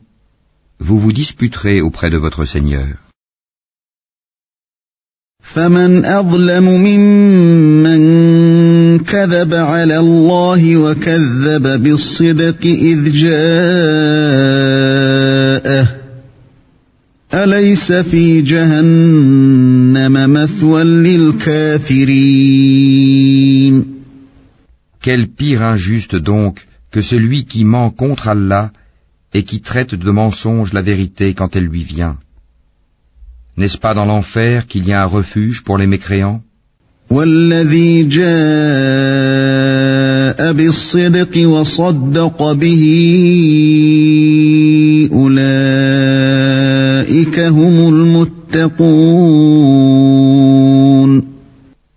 vous 0.79 0.99
vous 0.99 1.11
disputerez 1.11 1.81
auprès 1.81 2.09
de 2.09 2.17
votre 2.17 2.45
Seigneur. 2.45 2.87
فمن 5.53 6.05
أظلم 6.05 6.65
ممن 6.65 7.99
كذب 8.99 9.53
على 9.53 9.99
الله 9.99 10.77
وكذب 10.77 11.83
بالصدق 11.83 12.65
إذ 12.65 13.11
جاءه 13.11 14.45
أليس 17.34 17.92
في 17.92 18.42
جهنم 18.42 20.32
مثوى 20.32 20.84
للكافرين 20.84 22.10
Quel 25.02 25.28
pire 25.28 25.62
injuste 25.62 26.16
donc 26.16 26.66
que 26.92 27.00
celui 27.00 27.44
qui 27.46 27.64
ment 27.64 27.90
contre 27.90 28.28
Allah 28.28 28.70
et 29.32 29.44
qui 29.44 29.60
traite 29.62 29.94
de 29.94 30.10
mensonge 30.10 30.72
la 30.72 30.82
vérité 30.82 31.32
quand 31.34 31.56
elle 31.56 31.64
lui 31.64 31.84
vient. 31.84 32.18
N'est-ce 33.56 33.78
pas 33.78 33.94
dans 33.94 34.04
l'enfer 34.04 34.66
qu'il 34.66 34.86
y 34.86 34.92
a 34.92 35.02
un 35.02 35.06
refuge 35.06 35.62
pour 35.64 35.78
les 35.78 35.86
mécréants 35.86 36.42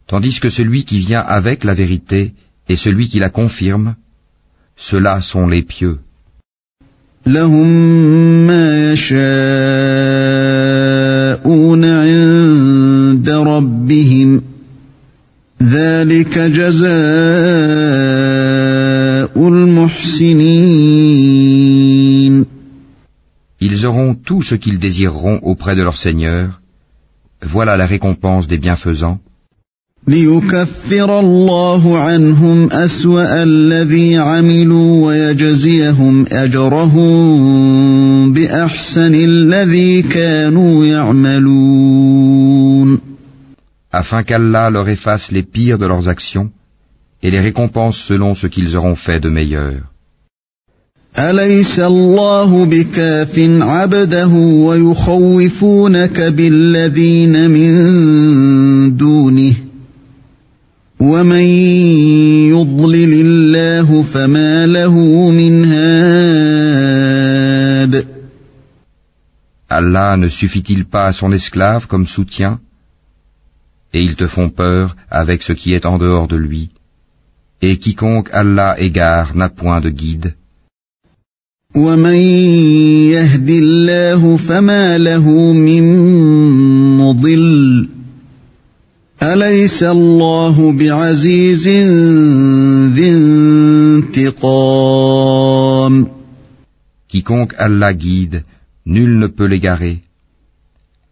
Tandis 0.07 0.41
que 0.41 0.51
celui 0.51 0.85
qui 0.85 0.99
vient 0.99 1.21
avec 1.21 1.65
la 1.65 1.75
vérité 1.75 2.33
et 2.69 2.77
celui 2.77 3.09
qui 3.09 3.19
la 3.19 3.31
confirme, 3.31 3.95
ceux-là 4.77 5.21
sont 5.21 5.47
les 5.49 5.63
pieux. 5.63 5.99
tout 24.28 24.44
ce 24.50 24.56
qu'ils 24.62 24.82
désireront 24.88 25.40
auprès 25.52 25.76
de 25.80 25.84
leur 25.88 25.98
Seigneur. 26.06 26.62
Voilà 27.54 27.74
la 27.82 27.88
récompense 27.94 28.46
des 28.52 28.60
bienfaisants. 28.66 29.20
ليكفر 30.08 31.20
الله 31.20 31.98
عنهم 32.00 32.72
أسوأ 32.72 33.44
الذي 33.44 34.18
عملوا 34.18 35.06
ويجزيهم 35.08 36.26
أجرهم 36.32 37.14
بأحسن 38.34 39.14
الذي 39.16 40.02
كانوا 40.02 40.86
يعملون 40.86 42.34
Afin 43.94 44.24
qu'Allah 44.24 44.70
leur 44.72 44.90
efface 44.90 45.32
les 45.32 45.44
pires 45.44 45.78
de 45.80 45.86
leurs 45.86 46.10
actions 46.10 46.50
et 47.22 47.30
les 47.32 47.40
récompense 47.40 47.98
selon 48.10 48.36
ce 48.36 48.48
qu'ils 48.48 48.76
auront 48.76 48.96
fait 48.96 49.20
de 49.22 49.30
meilleur. 49.30 49.84
أليس 51.18 51.80
الله 51.80 52.66
بكاف 52.66 53.40
عبده 53.62 54.28
ويخوفونك 54.68 56.20
بالذين 56.20 57.50
من 57.52 58.98
دونه 58.98 59.54
Allah 69.70 70.18
ne 70.18 70.30
suffit-il 70.30 70.86
pas 70.86 71.08
à 71.08 71.12
son 71.14 71.32
esclave 71.34 71.88
comme 71.88 72.08
soutien 72.08 72.60
Et 73.94 74.02
ils 74.02 74.16
te 74.16 74.28
font 74.28 74.50
peur 74.50 74.96
avec 75.12 75.44
ce 75.44 75.52
qui 75.52 75.74
est 75.74 75.86
en 75.86 75.98
dehors 75.98 76.30
de 76.30 76.38
lui. 76.38 76.70
Et 77.62 77.78
quiconque 77.78 78.30
Allah 78.32 78.80
égare 78.80 79.36
n'a 79.36 79.50
point 79.50 79.82
de 79.82 79.90
guide. 79.90 80.36
Quiconque 97.09 97.55
Allah 97.59 97.93
guide, 97.95 98.45
nul 98.87 99.19
ne 99.19 99.27
peut 99.27 99.47
l'égarer. 99.47 100.01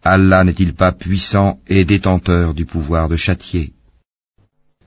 Allah 0.03 0.42
n'est-il 0.45 0.73
pas 0.75 0.92
puissant 0.92 1.59
et 1.69 1.85
détenteur 1.85 2.55
du 2.55 2.64
pouvoir 2.64 3.09
de 3.09 3.16
châtier? 3.16 3.76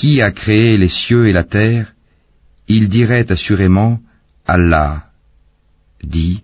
qui 0.00 0.22
a 0.22 0.30
créé 0.30 0.78
les 0.78 0.88
cieux 0.88 1.28
et 1.28 1.34
la 1.34 1.44
terre, 1.44 1.92
ils 2.68 2.88
diraient 2.88 3.30
assurément 3.30 4.00
Allah. 4.46 5.10
Dis, 6.02 6.42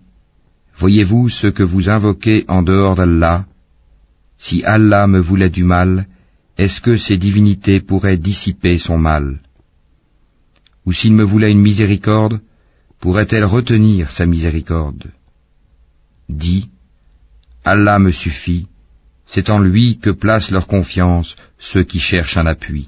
voyez-vous 0.75 1.27
ce 1.29 1.47
que 1.47 1.63
vous 1.63 1.89
invoquez 1.89 2.45
en 2.47 2.61
dehors 2.61 2.93
d'Allah? 2.93 3.47
Si 4.37 4.63
Allah 4.63 5.07
me 5.07 5.19
voulait 5.19 5.49
du 5.49 5.63
mal, 5.63 6.05
est-ce 6.59 6.79
que 6.81 6.97
ces 6.97 7.17
divinités 7.17 7.79
pourraient 7.81 8.23
dissiper 8.29 8.77
son 8.77 8.99
mal? 8.99 9.39
Ou 10.85 10.91
s'il 10.91 11.13
me 11.13 11.23
voulait 11.23 11.51
une 11.51 11.67
miséricorde, 11.69 12.39
pourrait-elle 12.99 13.45
retenir 13.45 14.11
sa 14.11 14.27
miséricorde? 14.27 15.05
Dis, 16.29 16.69
Allah 17.65 17.97
me 17.97 18.11
suffit, 18.11 18.67
c'est 19.25 19.49
en 19.49 19.57
lui 19.57 19.97
que 19.97 20.11
placent 20.11 20.51
leur 20.51 20.67
confiance 20.67 21.35
ceux 21.57 21.81
qui 21.81 21.99
cherchent 21.99 22.37
un 22.37 22.45
appui. 22.45 22.87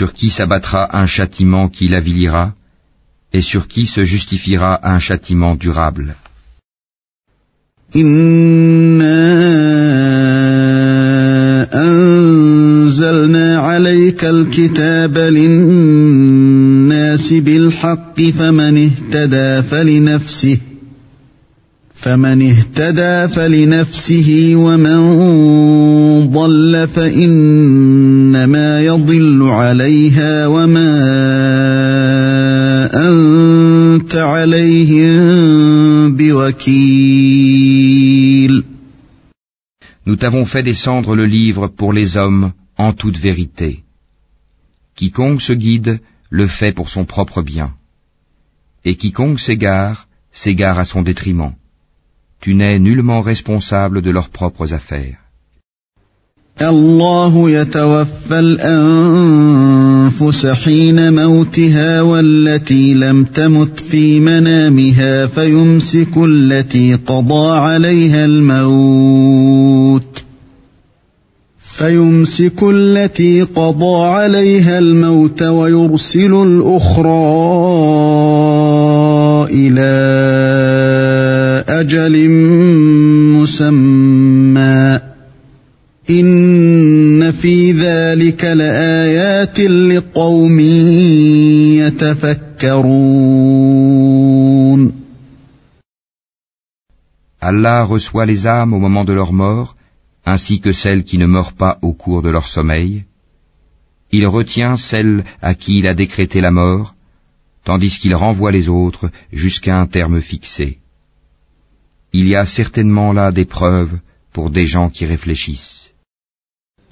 Sur 0.00 0.14
qui 0.14 0.30
s'abattra 0.30 0.82
un 1.02 1.04
châtiment 1.04 1.68
qui 1.68 1.86
l'avilira, 1.86 2.54
et 3.34 3.42
sur 3.42 3.68
qui 3.68 3.86
se 3.86 4.02
justifiera 4.12 4.80
un 4.94 4.98
châtiment 4.98 5.54
durable. 5.56 6.14
الكتاب 14.24 15.18
للناس 15.18 16.52
بالحق 17.32 18.22
فمن 18.22 18.76
اهتدى 18.78 19.62
فلنفسه 19.62 20.69
فمن 21.99 22.41
اهتدى 22.41 23.33
فلنفسه 23.35 24.51
ومن 24.55 24.99
ضل 26.29 26.87
فإنما 26.87 28.81
يضل 28.81 29.43
عليها 29.43 30.47
وما 30.47 30.91
أنت 32.93 34.15
عليهم 34.15 35.15
بوكيل 36.15 37.55
Nous 40.07 40.17
t'avons 40.17 40.45
fait 40.45 40.61
descendre 40.61 41.15
le 41.15 41.25
livre 41.25 41.67
pour 41.67 41.91
les 41.91 42.15
hommes 42.15 42.51
en 42.77 42.93
toute 42.93 43.17
vérité. 43.17 43.79
Quiconque 44.95 45.41
se 45.41 45.53
guide 45.53 45.99
le 46.29 46.45
fait 46.47 46.73
pour 46.73 46.89
son 46.89 47.05
propre 47.05 47.41
bien. 47.41 47.71
Et 48.83 48.95
quiconque 48.97 49.39
s'égare, 49.39 50.07
s'égare 50.31 50.77
à 50.77 50.85
son 50.85 51.01
détriment. 51.01 51.53
Tu 52.40 52.54
n'es 52.54 52.78
nullement 52.78 53.20
responsable 53.20 54.02
de 54.02 54.10
leurs 54.10 54.30
propres 54.30 54.72
affaires. 54.72 55.18
الله 56.62 57.50
يتوفى 57.50 58.38
الأنفس 58.38 60.46
حين 60.46 61.14
موتها 61.14 62.02
والتي 62.02 62.94
لم 62.94 63.24
تمت 63.24 63.80
في 63.80 64.20
منامها 64.20 65.26
فيمسك 65.26 66.16
التي 66.16 66.94
قضى 66.94 67.58
عليها 67.58 68.24
الموت 68.24 70.24
فيمسك 71.78 72.62
التي 72.62 73.42
قضى 73.42 74.04
عليها 74.04 74.78
الموت 74.78 75.42
ويرسل 75.42 76.34
الأخرى 76.34 77.10
إلى 79.50 79.90
أجل 81.79 82.29
مسمى 83.35 84.99
إن 86.09 87.31
في 87.31 87.71
ذلك 87.71 88.43
لآيات 88.43 89.59
لقوم 89.59 90.59
يتفكرون 91.79 93.35
Allah 97.41 97.83
reçoit 97.83 98.25
les 98.25 98.47
âmes 98.47 98.73
au 98.73 98.79
moment 98.79 99.05
de 99.05 99.13
leur 99.13 99.31
mort, 99.31 99.75
ainsi 100.25 100.61
que 100.61 100.73
celles 100.73 101.03
qui 101.03 101.19
ne 101.19 101.27
meurent 101.27 101.53
pas 101.53 101.77
au 101.83 101.93
cours 101.93 102.23
de 102.23 102.31
leur 102.31 102.47
sommeil. 102.47 103.03
Il 104.11 104.25
retient 104.25 104.77
celles 104.77 105.23
à 105.43 105.53
qui 105.53 105.77
il 105.79 105.85
a 105.85 105.93
décrété 105.93 106.41
la 106.41 106.49
mort, 106.49 106.95
tandis 107.63 107.99
qu'il 107.99 108.15
renvoie 108.15 108.51
les 108.51 108.67
autres 108.67 109.11
jusqu'à 109.31 109.79
un 109.79 109.85
terme 109.85 110.21
fixé. 110.21 110.78
Il 112.13 112.27
y 112.27 112.35
a 112.35 112.45
certainement 112.45 113.11
là 113.13 113.31
des 113.31 113.45
preuves 113.45 113.97
pour 114.33 114.49
des 114.49 114.65
gens 114.65 114.89
qui 114.89 115.05
réfléchissent. 115.05 115.85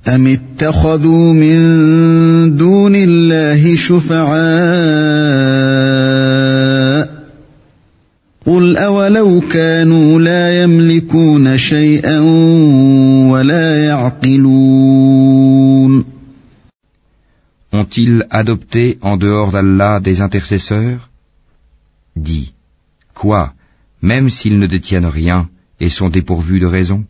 أم 0.08 0.28
اتخذوا 0.28 1.34
من 1.34 2.56
دون 2.56 2.96
الله 2.96 3.76
شفعاء 3.76 4.34
قل 8.46 8.78
أولو 8.78 9.42
كانوا 9.42 10.20
لا 10.20 10.64
يملكون 10.64 11.58
شيئا 11.58 12.20
ولا 13.32 13.86
يعقلون 13.86 15.34
Ont-ils 17.74 18.28
adopté 18.30 19.00
en 19.02 19.18
dehors 19.18 19.52
d'Allah 19.52 20.00
des 20.00 20.22
intercesseurs 20.22 21.10
Dis, 22.16 22.54
quoi, 23.16 23.54
même 24.02 24.30
s'ils 24.30 24.60
ne 24.60 24.68
détiennent 24.68 25.06
rien 25.06 25.50
et 25.80 25.90
sont 25.90 26.10
dépourvus 26.10 26.60
de 26.60 26.66
raison 26.66 27.06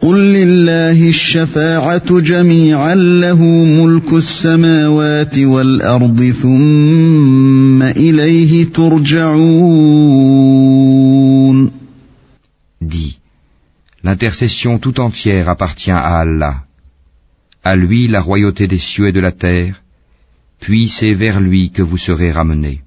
قل 0.00 0.32
لله 0.32 1.08
الشفاعة 1.08 2.20
جميعا 2.20 2.94
له 2.94 3.42
ملك 3.64 4.12
السماوات 4.12 5.38
والأرض 5.38 6.32
ثم 6.42 7.82
إليه 7.82 8.64
ترجعون 8.64 9.88
Dis, 12.80 13.18
l'intercession 14.04 14.78
tout 14.78 15.00
entière 15.00 15.48
appartient 15.48 15.90
à 15.90 16.20
Allah. 16.20 16.62
À 17.64 17.74
lui 17.74 18.06
la 18.06 18.20
royauté 18.20 18.68
des 18.68 18.78
cieux 18.78 19.08
et 19.08 19.12
de 19.12 19.18
la 19.20 19.32
terre, 19.32 19.82
puis 20.60 20.88
c'est 20.88 21.12
vers 21.12 21.40
lui 21.40 21.70
que 21.70 21.82
vous 21.82 21.98
serez 21.98 22.30
ramenés. 22.30 22.82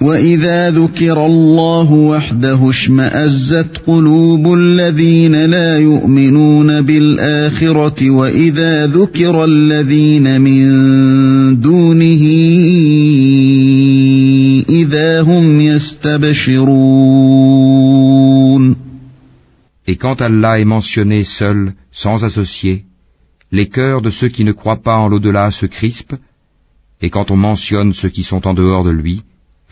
وإذا 0.00 0.70
ذكر 0.70 1.26
الله 1.26 1.92
وحده 1.92 2.70
اشمأزت 2.70 3.78
قلوب 3.86 4.54
الذين 4.54 5.44
لا 5.44 5.78
يؤمنون 5.78 6.80
بالآخرة 6.80 8.10
وإذا 8.10 8.86
ذكر 8.86 9.44
الذين 9.44 10.40
من 10.40 11.60
دونه 11.60 12.22
إذا 14.68 15.22
هم 15.22 15.60
يستبشرون 15.60 17.14
Et 19.86 19.96
quand 19.96 20.22
Allah 20.22 20.58
est 20.58 20.64
mentionné 20.64 21.24
seul, 21.24 21.74
sans 21.92 22.24
associé, 22.24 22.84
les 23.52 23.68
cœurs 23.68 24.00
de 24.00 24.10
ceux 24.10 24.28
qui 24.28 24.42
ne 24.42 24.52
croient 24.52 24.82
pas 24.82 24.96
en 24.96 25.08
l'au-delà 25.08 25.50
se 25.50 25.66
crispent, 25.66 26.16
et 27.02 27.10
quand 27.10 27.30
on 27.30 27.36
mentionne 27.36 27.92
ceux 27.92 28.08
qui 28.08 28.24
sont 28.24 28.46
en 28.46 28.54
dehors 28.54 28.82
de 28.82 28.90
lui, 28.90 29.22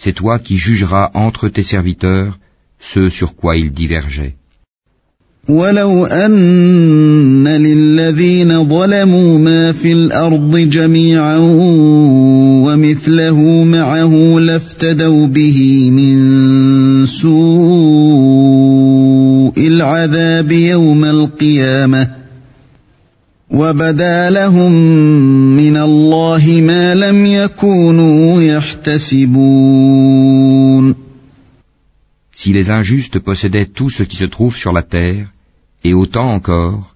c'est 0.00 0.14
toi 0.14 0.38
qui 0.38 0.56
jugeras 0.56 1.10
entre 1.14 1.48
tes 1.48 1.62
serviteurs 1.62 2.38
ce 2.80 3.08
sur 3.08 3.34
quoi 3.36 3.56
ils 3.56 3.72
divergeaient. 3.72 4.34
ولو 5.48 6.06
أن 6.06 7.48
للذين 7.48 8.68
ظلموا 8.68 9.38
ما 9.38 9.72
في 9.72 9.92
الأرض 9.92 10.56
جميعا 10.56 11.38
ومثله 12.64 13.64
معه 13.64 14.38
لافتدوا 14.38 15.26
به 15.26 15.90
من 15.90 16.16
سوء 17.06 17.30
العذاب 19.66 20.52
يوم 20.52 21.04
القيامة 21.04 22.19
وبدا 23.51 24.29
لهم 24.29 24.71
من 25.55 25.77
الله 25.77 26.61
ما 26.61 26.95
لم 26.95 27.25
يكونوا 27.25 28.41
يحتسبون 28.41 29.75
Si 32.37 32.51
les 32.51 32.69
injustes 32.69 33.19
possédaient 33.19 33.65
tout 33.77 33.89
ce 33.89 34.03
qui 34.03 34.17
se 34.17 34.25
trouve 34.25 34.57
sur 34.57 34.73
la 34.73 34.83
terre, 34.83 35.27
et 35.85 35.93
autant 35.93 36.29
encore, 36.33 36.95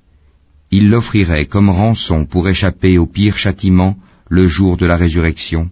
ils 0.69 0.89
l'offriraient 0.89 1.45
comme 1.45 1.69
rançon 1.69 2.25
pour 2.25 2.49
échapper 2.49 2.97
au 2.97 3.05
pire 3.05 3.37
châtiment 3.37 3.95
le 4.29 4.47
jour 4.47 4.75
de 4.75 4.85
la 4.85 4.97
résurrection. 4.97 5.69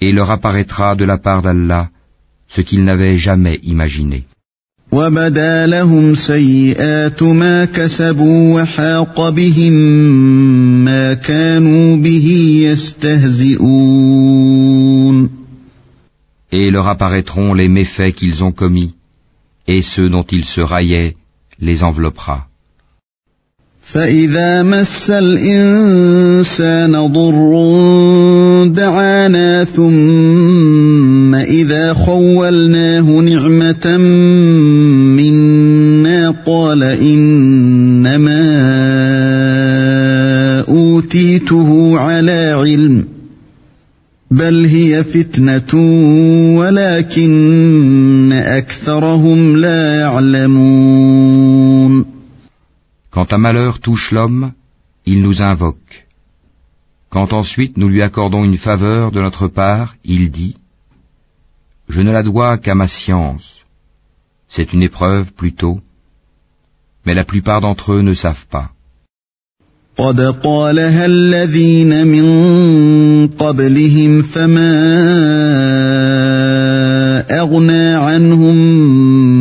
Et 0.00 0.12
leur 0.12 0.30
apparaîtra 0.30 0.94
de 0.96 1.04
la 1.04 1.18
part 1.18 1.42
d'Allah 1.42 1.90
ce 2.48 2.62
qu'ils 2.62 2.84
n'avaient 2.84 3.18
jamais 3.18 3.58
imaginé. 3.62 4.24
وبدا 4.91 5.67
لهم 5.67 6.15
سيئات 6.15 7.23
ما 7.23 7.65
كسبوا 7.65 8.61
وحاق 8.61 9.29
بهم 9.29 9.73
ما 10.85 11.13
كانوا 11.13 11.95
به 11.95 12.27
يستهزئون 12.63 13.71
Et 16.53 16.69
leur 16.69 16.87
apparaîtront 16.89 17.53
les 17.53 17.69
méfaits 17.69 18.11
qu'ils 18.11 18.43
ont 18.43 18.51
commis, 18.51 18.93
et 19.69 19.81
ceux 19.81 20.09
dont 20.09 20.25
ils 20.29 20.43
se 20.43 20.59
raillaient 20.59 21.15
les 21.61 21.81
enveloppera. 21.83 22.51
فإذا 23.81 24.63
مس 24.63 25.09
الإنسان 25.09 26.91
ضر 26.91 27.51
دعانا 28.67 29.63
ثم 29.63 31.35
إذا 31.35 31.93
خولناه 31.93 33.01
نعمة 33.01 33.97
بل 44.40 44.64
هي 44.64 45.04
فتنة 45.04 45.74
ولكن 46.58 48.32
أكثرهم 48.32 49.56
لا 49.56 50.00
يعلمون 50.00 51.56
Quand 53.10 53.32
un 53.32 53.38
malheur 53.38 53.80
touche 53.80 54.12
l'homme, 54.12 54.52
il 55.06 55.22
nous 55.22 55.40
invoque. 55.40 56.06
Quand 57.08 57.32
ensuite 57.32 57.78
nous 57.78 57.88
lui 57.88 58.02
accordons 58.02 58.44
une 58.44 58.58
faveur 58.58 59.10
de 59.10 59.20
notre 59.22 59.48
part, 59.48 59.96
il 60.04 60.30
dit 60.30 60.56
Je 61.88 62.02
ne 62.02 62.10
la 62.10 62.22
dois 62.22 62.58
qu'à 62.58 62.74
ma 62.74 62.88
science. 62.88 63.64
C'est 64.48 64.72
une 64.74 64.82
épreuve 64.82 65.32
plutôt, 65.32 65.80
mais 67.04 67.14
la 67.14 67.24
plupart 67.24 67.60
d'entre 67.60 67.92
eux 67.92 68.02
ne 68.02 68.14
savent 68.14 68.46
pas. 68.50 68.70
قد 69.98 70.20
قالها 70.20 71.06
الذين 71.06 72.06
من 72.06 72.26
قبلهم 73.28 74.22
فما 74.22 74.76
أغنى 77.40 77.94
عنهم 77.94 78.56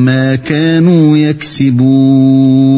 ما 0.06 0.36
كانوا 0.36 1.18
يكسبون 1.18 2.76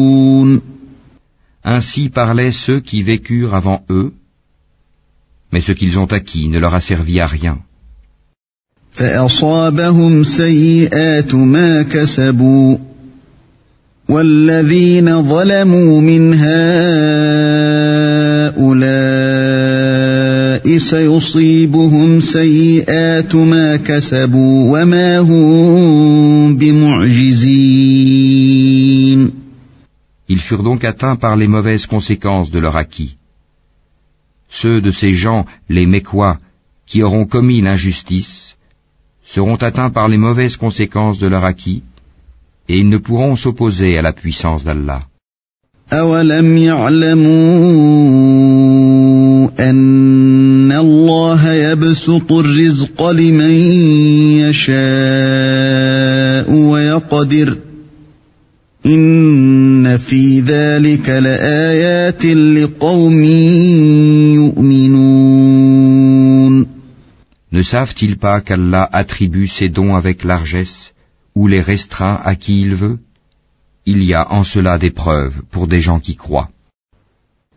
Ainsi 1.64 2.08
parlaient 2.08 2.52
ceux 2.66 2.80
qui 2.80 3.02
vécurent 3.02 3.54
avant 3.54 3.82
eux, 3.90 4.12
mais 5.52 5.60
ce 5.60 5.72
qu'ils 5.72 5.98
ont 5.98 6.10
acquis 6.18 6.48
ne 6.48 6.58
leur 6.58 6.74
a 6.74 6.80
servi 6.80 7.20
à 7.20 7.26
rien. 7.26 7.58
فأصابهم 8.92 10.22
سيئات 10.22 11.34
ما 11.34 11.82
كسبوا 11.82 12.78
والذين 14.08 15.22
ظلموا 15.22 16.00
من 16.00 16.34
هؤلاء 16.34 16.98
سيصيبهم 20.78 22.20
سيئات 22.20 23.34
ما 23.34 23.76
كسبوا 23.76 24.80
وما 24.80 25.18
هم 25.18 26.56
بمعجزين 26.56 27.68
Ils 30.30 30.40
furent 30.40 30.62
donc 30.62 30.84
atteints 30.84 31.16
par 31.16 31.36
les 31.36 31.46
mauvaises 31.46 31.86
conséquences 31.86 32.50
de 32.50 32.58
leur 32.58 32.76
acquis. 32.76 33.16
Ceux 34.50 34.82
de 34.82 34.90
ces 34.90 35.12
gens, 35.14 35.46
les 35.70 35.86
Mécois, 35.86 36.36
qui 36.86 37.02
auront 37.02 37.24
commis 37.24 37.62
l'injustice, 37.62 38.56
seront 39.24 39.56
atteints 39.56 39.88
par 39.90 40.06
les 40.08 40.18
mauvaises 40.18 40.58
conséquences 40.58 41.18
de 41.18 41.28
leur 41.28 41.44
acquis, 41.44 41.82
et 42.68 42.78
ils 42.78 42.88
ne 42.88 42.98
pourront 42.98 43.36
s'opposer 43.36 43.98
à 43.98 44.02
la 44.02 44.12
puissance 44.12 44.64
d'Allah. 44.64 45.02
أولم 45.92 46.56
يعلموا 46.56 47.28
أن 49.70 50.72
الله 50.72 51.52
يبسط 51.52 52.32
الرزق 52.32 53.10
لمن 53.10 53.50
يشاء 54.44 54.78
ويقدر 56.52 57.58
إن 58.86 59.98
في 59.98 60.40
ذلك 60.40 61.08
لآيات 61.08 62.24
لقوم 62.26 63.24
يؤمنون 64.34 65.98
Ne 67.50 67.62
savent-ils 67.62 68.18
pas 68.18 68.42
qu'Allah 68.42 68.86
attribue 68.92 69.46
ses 69.46 69.70
dons 69.70 69.96
avec 69.96 70.22
largesse 70.22 70.92
ou 71.34 71.46
les 71.46 71.60
restreint 71.60 72.20
à 72.24 72.34
qui 72.34 72.62
il 72.62 72.74
veut 72.74 72.98
Il 73.86 74.02
y 74.04 74.14
a 74.14 74.32
en 74.32 74.44
cela 74.44 74.78
des 74.78 74.90
preuves 74.90 75.42
pour 75.50 75.66
des 75.66 75.80
gens 75.80 76.00
qui 76.00 76.16
croient. 76.16 76.50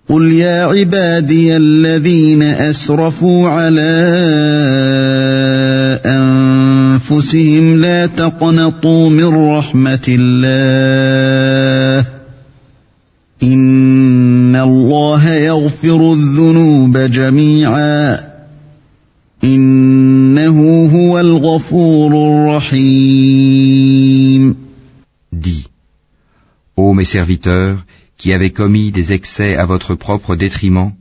قل 0.09 0.33
يا 0.33 0.63
عبادي 0.63 1.57
الذين 1.57 2.43
أسرفوا 2.43 3.49
على 3.49 3.91
أنفسهم 6.05 7.81
لا 7.81 8.05
تقنطوا 8.05 9.09
من 9.09 9.55
رحمة 9.57 10.05
الله 10.07 12.07
إن 13.43 14.55
الله 14.55 15.33
يغفر 15.33 16.13
الذنوب 16.13 16.97
جميعا 16.97 18.19
إنه 19.43 20.85
هو 20.95 21.19
الغفور 21.19 22.11
الرحيم 22.27 23.44
Mes 26.96 27.04
serviteurs, 27.16 27.78
qui 28.18 28.32
avez 28.32 28.50
commis 28.50 28.90
des 28.90 29.12
excès 29.12 29.54
à 29.56 29.64
votre 29.66 29.94
propre 29.94 30.34
détriment, 30.44 30.92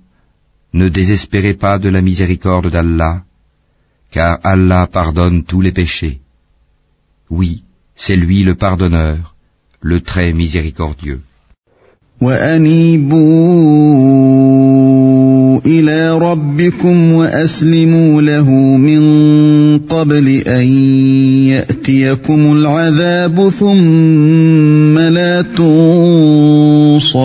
ne 0.73 0.87
désespérez 0.89 1.55
pas 1.65 1.79
de 1.79 1.89
la 1.89 2.01
miséricorde 2.01 2.69
d'Allah, 2.69 3.23
car 4.11 4.39
Allah 4.43 4.87
pardonne 4.99 5.43
tous 5.43 5.61
les 5.61 5.71
péchés. 5.71 6.19
Oui, 7.29 7.63
c'est 7.95 8.17
lui 8.25 8.43
le 8.43 8.55
pardonneur, 8.55 9.35
le 9.81 10.01
très 10.01 10.33
miséricordieux. 10.33 11.21
وأنيبوا 15.54 15.60
إلى 15.66 16.18
ربكم 16.18 17.12
وأسلموا 17.12 18.22
له 18.22 18.50
من 18.78 19.02
قبل 19.78 20.28
أن 20.28 20.64
يأتيكم 21.48 22.52
العذاب 22.52 23.48
ثم 23.48 24.98
لا 24.98 25.42
تنصرون 25.42 27.20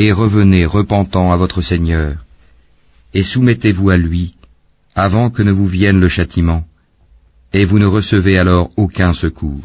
Et 0.00 0.12
revenez 0.12 0.64
repentant 0.64 1.32
à 1.32 1.36
votre 1.36 1.60
Seigneur, 1.60 2.14
et 3.14 3.24
soumettez-vous 3.24 3.90
à 3.90 3.96
lui, 3.96 4.34
avant 4.94 5.28
que 5.28 5.42
ne 5.42 5.50
vous 5.50 5.66
vienne 5.66 5.98
le 5.98 6.08
châtiment, 6.08 6.62
et 7.52 7.64
vous 7.64 7.80
ne 7.80 7.86
recevez 7.86 8.38
alors 8.38 8.70
aucun 8.76 9.12
secours. 9.12 9.64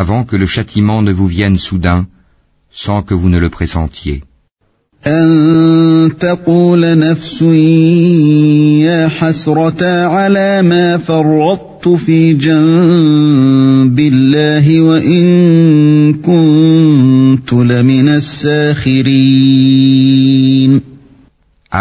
avant 0.00 0.24
que 0.24 0.36
le 0.36 0.46
châtiment 0.46 1.02
ne 1.02 1.12
vous 1.12 1.26
vienne 1.26 1.58
soudain, 1.58 2.06
sans 2.82 3.02
que 3.02 3.14
vous 3.14 3.28
ne 3.28 3.38
le 3.38 3.50
pressentiez. 3.50 4.22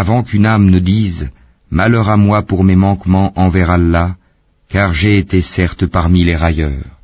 Avant 0.01 0.23
qu'une 0.23 0.45
âme 0.45 0.69
ne 0.69 0.79
dise 0.79 1.29
Malheur 1.69 2.09
à 2.09 2.17
moi 2.17 2.41
pour 2.41 2.65
mes 2.65 2.75
manquements 2.75 3.31
envers 3.37 3.71
Allah, 3.71 4.15
car 4.67 4.93
j'ai 4.93 5.17
été 5.17 5.41
certes 5.41 5.85
parmi 5.85 6.25
les 6.25 6.35
railleurs. 6.35 7.00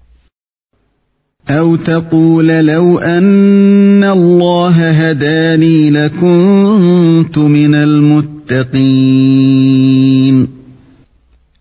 أو 1.50 1.76
تقول 1.76 2.48
لو 2.48 3.00
أن 3.00 4.04
الله 4.04 4.90
هداني 4.90 5.90
لكنت 5.90 7.38
من 7.38 7.76
المتقين 7.76 8.38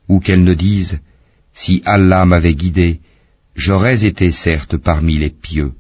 Ou 0.09 0.21
qu'elle 0.21 0.45
ne 0.45 0.55
dise 0.55 1.01
Si 1.53 1.83
Allah 1.85 2.25
m'avait 2.25 2.55
guidé, 2.55 3.01
j'aurais 3.57 4.05
été 4.05 4.31
certes 4.31 4.77
parmi 4.77 5.19
les 5.19 5.31
pieux. 5.31 5.73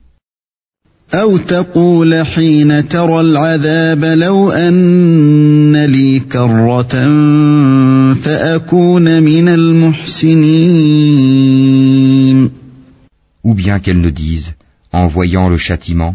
أو 1.14 1.36
تقول 1.36 2.26
حين 2.26 2.88
ترى 2.88 3.20
العذاب 3.20 4.04
لو 4.04 4.50
أن 4.50 5.84
لي 5.84 6.20
كرة 6.20 6.92
فأكون 8.14 9.22
من 9.22 9.48
المحسنين 9.48 11.65
ou 13.46 13.54
bien 13.62 13.76
qu'elles 13.82 14.04
ne 14.08 14.14
disent, 14.26 14.52
en 15.00 15.06
voyant 15.16 15.46
le 15.54 15.58
châtiment, 15.66 16.14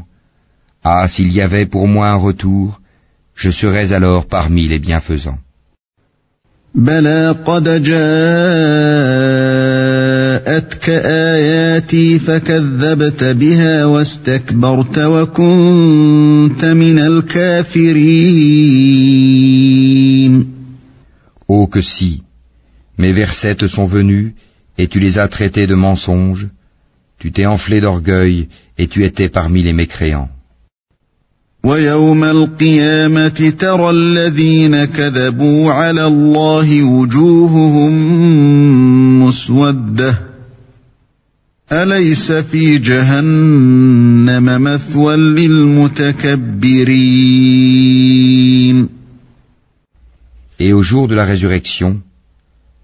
Ah, 0.83 1.07
s'il 1.07 1.29
y 1.37 1.41
avait 1.47 1.69
pour 1.73 1.85
moi 1.87 2.07
un 2.15 2.19
retour, 2.29 2.67
je 3.41 3.51
serais 3.61 3.87
alors 3.93 4.23
parmi 4.37 4.63
les 4.71 4.79
bienfaisants. 4.87 5.39
Oh 21.53 21.67
que 21.73 21.82
si, 21.82 22.11
mes 22.97 23.13
versets 23.21 23.55
te 23.61 23.67
sont 23.75 23.86
venus 23.97 24.27
et 24.79 24.88
tu 24.88 24.99
les 24.99 25.15
as 25.23 25.27
traités 25.27 25.67
de 25.67 25.75
mensonges, 25.75 26.47
tu 27.20 27.32
t'es 27.32 27.47
enflé 27.47 27.80
d'orgueil, 27.80 28.49
et 28.78 28.88
tu 28.88 29.05
étais 29.05 29.28
parmi 29.28 29.62
les 29.62 29.72
mécréants. 29.72 30.30
ويوم 31.64 32.24
القيامة 32.24 33.51
ترى 33.59 33.90
الذين 33.90 34.84
كذبوا 34.84 35.72
على 35.72 36.07
الله 36.07 36.84
وجوههم 36.84 37.92
مسودة 39.22 40.18
أليس 41.72 42.32
في 42.32 42.78
جهنم 42.78 44.62
مثوى 44.62 45.16
للمتكبرين 45.16 46.47
Et 50.59 50.72
au 50.72 50.80
jour 50.82 51.07
de 51.09 51.14
la 51.14 51.26
résurrection, 51.26 52.01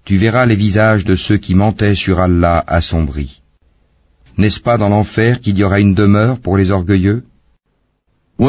tu 0.05 0.17
verras 0.17 0.45
les 0.45 0.55
visages 0.55 1.05
de 1.05 1.15
ceux 1.15 1.37
qui 1.37 1.55
mentaient 1.55 1.95
sur 1.95 2.19
Allah 2.19 2.63
assombris. 2.67 3.41
N'est-ce 4.38 4.60
pas 4.60 4.78
dans 4.78 4.88
l'enfer 4.88 5.40
qu'il 5.40 5.58
y 5.58 5.64
aura 5.64 5.80
une 5.80 5.94
demeure 5.94 6.38
pour 6.38 6.56
les 6.56 6.70
orgueilleux 6.70 7.24
Et 8.40 8.44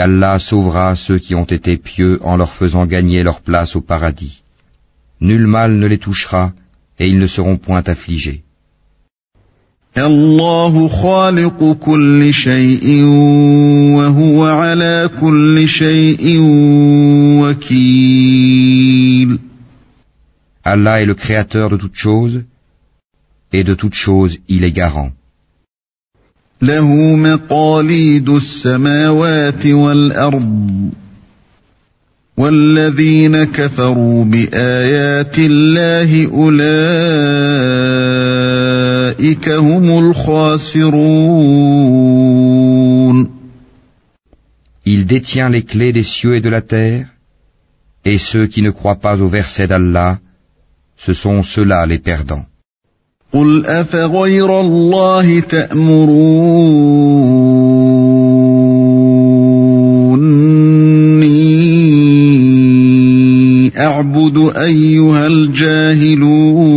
Allah 0.00 0.38
sauvera 0.40 0.96
ceux 0.96 1.18
qui 1.18 1.36
ont 1.36 1.44
été 1.44 1.76
pieux 1.76 2.18
en 2.24 2.36
leur 2.36 2.52
faisant 2.54 2.86
gagner 2.86 3.22
leur 3.22 3.42
place 3.42 3.76
au 3.76 3.80
paradis. 3.80 4.42
Nul 5.20 5.46
mal 5.46 5.74
ne 5.74 5.86
les 5.86 5.98
touchera, 5.98 6.52
et 6.98 7.06
ils 7.06 7.18
ne 7.18 7.28
seront 7.28 7.58
point 7.58 7.84
affligés. 7.86 8.42
الله 9.98 10.88
خالق 10.88 11.72
كل 11.72 12.34
شيء 12.34 13.04
وهو 13.96 14.44
على 14.44 15.10
كل 15.20 15.68
شيء 15.68 16.38
وكيل 17.42 19.38
Allah 20.64 21.02
est 21.02 21.06
le 21.06 21.14
créateur 21.14 21.70
de 21.70 21.76
toutes 21.76 21.96
choses, 21.96 22.44
et 23.52 23.64
de 23.64 23.74
toutes 23.74 23.94
choses 23.94 24.38
il 24.48 24.64
est 24.64 24.72
garant. 24.72 25.12
له 26.62 27.16
مقاليد 27.16 28.28
السماوات 28.28 29.66
والأرض 29.66 30.90
والذين 32.36 33.44
كفروا 33.44 34.24
بآيات 34.24 35.38
الله 35.38 36.26
أولئك 36.26 37.92
Il 44.85 45.05
détient 45.05 45.49
les 45.49 45.63
clés 45.63 45.93
des 45.93 46.03
cieux 46.03 46.35
et 46.35 46.41
de 46.41 46.49
la 46.49 46.61
terre, 46.61 47.07
et 48.05 48.17
ceux 48.17 48.47
qui 48.47 48.61
ne 48.61 48.71
croient 48.71 49.01
pas 49.07 49.21
au 49.21 49.27
verset 49.27 49.67
d'Allah, 49.67 50.19
ce 50.97 51.13
sont 51.13 51.43
ceux-là 51.43 51.85
les 51.85 51.99
perdants. 51.99 52.45
قل 53.33 53.65
أفغير 53.65 54.61
الله 54.61 55.39
تأمروني 55.39 56.57
أعبد 63.77 64.51
أيها 64.57 65.27
الجاهلون 65.27 66.67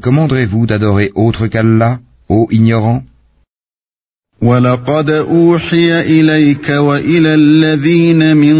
commanderez-vous 0.00 0.66
d'adorer 0.66 1.12
autre 1.14 1.46
qu'Allah, 1.46 2.00
ô 2.28 2.48
ignorants 2.50 3.02
ولقد 4.42 5.10
أوحي 5.10 6.00
إليك 6.00 6.68
وإلى 6.68 7.34
الذين 7.34 8.36
من 8.36 8.56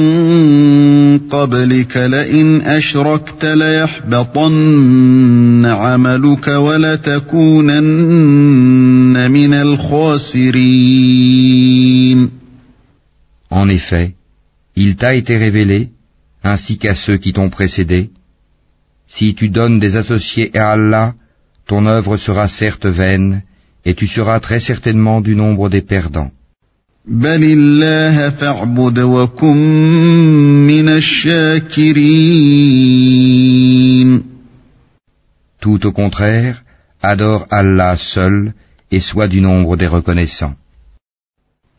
قبلك 1.18 1.96
لئن 1.96 2.62
أشركت 2.62 3.44
ليحبطن 3.44 4.56
عملك 5.66 6.48
ولتكونن 6.48 7.70
من 9.30 9.54
الخاسرين 9.54 10.56
En 13.50 13.68
effet, 13.68 14.14
il 14.74 14.96
t'a 14.96 15.14
été 15.14 15.36
révélé, 15.36 15.90
ainsi 16.42 16.78
qu'à 16.78 16.94
ceux 16.94 17.16
qui 17.16 17.32
t'ont 17.32 17.48
précédé, 17.48 18.10
si 19.06 19.34
tu 19.34 19.50
donnes 19.50 19.78
des 19.78 19.96
associés 19.96 20.50
à 20.56 20.72
Allah, 20.72 21.14
ton 21.71 21.85
œuvre 21.85 22.17
sera 22.17 22.49
certes 22.49 22.85
vaine, 22.85 23.43
et 23.85 23.93
tu 23.95 24.05
seras 24.05 24.41
très 24.41 24.59
certainement 24.59 25.21
du 25.21 25.37
nombre 25.37 25.69
des 25.69 25.79
perdants. 25.81 26.31
Tout 35.61 35.87
au 35.87 35.91
contraire, 35.93 36.61
adore 37.01 37.47
Allah 37.49 37.95
seul 37.95 38.53
et 38.91 38.99
sois 38.99 39.29
du 39.29 39.39
nombre 39.39 39.77
des 39.77 39.87
reconnaissants. 39.87 40.55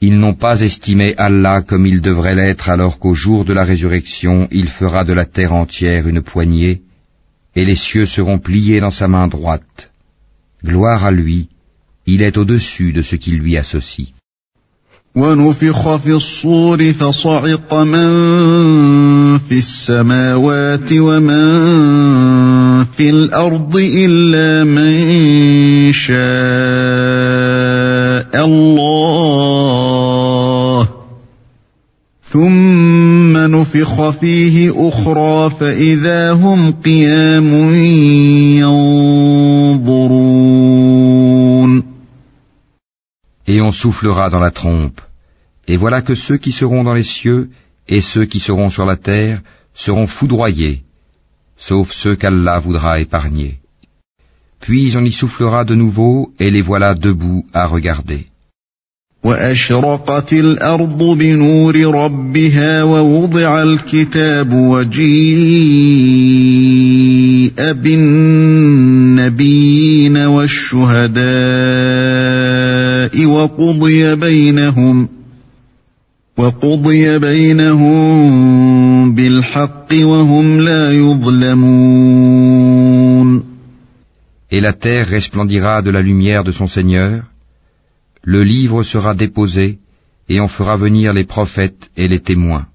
Ils 0.00 0.18
n'ont 0.18 0.34
pas 0.34 0.60
estimé 0.60 1.14
Allah 1.16 1.62
comme 1.62 1.86
il 1.86 2.00
devrait 2.00 2.36
l'être 2.36 2.68
alors 2.68 2.98
qu'au 3.00 3.14
jour 3.14 3.44
de 3.44 3.52
la 3.52 3.64
résurrection 3.64 4.46
il 4.52 4.68
fera 4.68 5.04
de 5.04 5.12
la 5.12 5.24
terre 5.24 5.52
entière 5.52 6.06
une 6.06 6.22
poignée, 6.22 6.82
et 7.56 7.64
les 7.64 7.74
cieux 7.74 8.06
seront 8.06 8.38
pliés 8.38 8.80
dans 8.80 8.92
sa 8.92 9.08
main 9.08 9.26
droite. 9.26 9.90
Gloire 10.64 11.04
à 11.04 11.10
lui, 11.10 11.48
il 12.06 12.22
est 12.22 12.38
au-dessus 12.38 12.92
de 12.92 13.02
ce 13.02 13.16
qui 13.16 13.32
lui 13.32 13.56
associe. 13.56 14.08
ثم 33.67 33.67
نفخ 33.67 34.09
فيه 34.09 34.73
أخرى 34.89 35.49
فإذا 35.59 36.33
هم 36.33 36.71
قيام 36.71 37.53
ينظرون 39.73 40.33
Et 43.45 43.59
on 43.61 43.71
soufflera 43.73 44.29
dans 44.29 44.39
la 44.39 44.51
trompe. 44.51 45.01
Et 45.67 45.75
voilà 45.77 46.01
que 46.01 46.15
ceux 46.15 46.37
qui 46.37 46.53
seront 46.53 46.83
dans 46.85 46.93
les 46.93 47.03
cieux 47.03 47.49
et 47.89 48.01
ceux 48.01 48.25
qui 48.25 48.39
seront 48.39 48.69
sur 48.69 48.85
la 48.85 48.95
terre 48.95 49.41
seront 49.73 50.07
foudroyés, 50.07 50.83
sauf 51.57 51.91
ceux 51.91 52.15
qu'Allah 52.15 52.59
voudra 52.59 53.01
épargner. 53.01 53.59
Puis 54.61 54.95
on 54.95 55.03
y 55.03 55.11
soufflera 55.11 55.65
de 55.65 55.75
nouveau 55.75 56.31
et 56.39 56.49
les 56.49 56.61
voilà 56.61 56.95
debout 56.95 57.45
à 57.53 57.67
regarder. 57.67 58.27
وأشرقت 59.24 60.32
الأرض 60.32 61.18
بنور 61.18 61.76
ربها 61.94 62.82
ووضع 62.82 63.62
الكتاب 63.62 64.52
وجيء 64.52 65.08
بالنبيين 67.72 69.16
والشهداء 70.16 71.18
وقضي 73.26 74.14
بينهم 74.14 75.08
وقضي 76.38 77.18
بينهم 77.18 79.14
بالحق 79.14 79.92
وهم 79.92 80.60
لا 80.60 80.92
يظلمون. 80.92 82.18
Et 84.50 84.60
la 84.60 84.72
terre 84.72 85.08
resplendira 85.08 85.82
de 85.82 85.90
la 85.90 86.00
lumière 86.00 86.44
de 86.44 86.52
son 86.52 86.68
Seigneur, 86.68 87.24
le 88.34 88.42
livre 88.44 88.80
sera 88.82 89.12
déposé, 89.14 89.66
et 90.28 90.38
on 90.44 90.48
fera 90.48 90.74
venir 90.76 91.14
les 91.18 91.24
prophètes 91.34 91.84
et 91.96 92.08
les 92.12 92.22
témoins. 92.30 92.66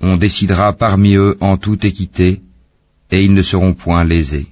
On 0.00 0.16
décidera 0.16 0.72
parmi 0.72 1.10
eux 1.24 1.36
en 1.48 1.54
toute 1.58 1.84
équité, 1.84 2.40
et 3.12 3.18
ils 3.26 3.34
ne 3.34 3.42
seront 3.42 3.74
point 3.74 4.04
lésés. 4.12 4.48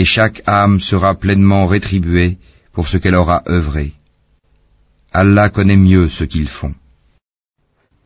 Et 0.00 0.04
chaque 0.16 0.42
âme 0.46 0.80
sera 0.80 1.14
pleinement 1.24 1.64
rétribuée 1.66 2.36
pour 2.74 2.86
ce 2.88 2.98
qu'elle 2.98 3.20
aura 3.24 3.42
œuvré. 3.48 3.94
Allah 5.14 5.48
connaît 5.48 5.82
mieux 5.90 6.10
ce 6.10 6.24
qu'ils 6.24 6.48
font. 6.48 6.74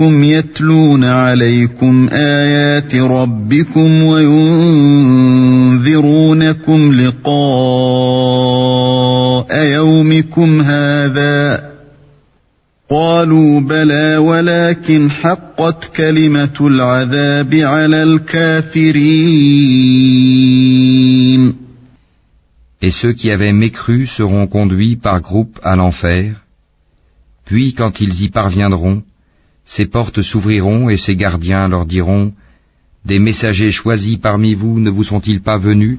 منكم 0.00 0.24
يتلون 0.24 1.04
عليكم 1.04 2.08
آيات 2.12 2.94
ربكم 2.94 4.02
وينذرونكم 4.02 4.92
لقاء 6.92 7.36
يومكم 9.64 10.60
هذا 10.60 11.70
قالوا 12.90 13.60
بلى 13.60 14.16
ولكن 14.16 15.10
حقت 15.10 15.84
كلمة 15.96 16.56
العذاب 16.60 17.54
على 17.54 18.02
الكافرين. 18.02 18.96
Et 22.82 22.90
ceux 22.90 23.14
qui 23.14 23.30
avaient 23.30 23.52
mécru 23.52 24.06
seront 24.06 24.46
conduits 24.46 24.96
par 24.96 25.22
groupes 25.22 25.58
à 25.62 25.74
l'enfer, 25.76 26.42
puis 27.46 27.72
quand 27.72 28.00
ils 28.00 28.22
y 28.24 28.28
parviendront, 28.28 29.02
ces 29.66 29.86
portes 29.86 30.22
s'ouvriront 30.22 30.88
et 30.88 30.96
ces 30.96 31.16
gardiens 31.16 31.68
leur 31.68 31.86
diront, 31.86 32.32
Des 33.04 33.18
messagers 33.18 33.72
choisis 33.72 34.16
parmi 34.16 34.54
vous 34.54 34.78
ne 34.78 34.90
vous 34.90 35.04
sont-ils 35.04 35.42
pas 35.42 35.58
venus, 35.58 35.98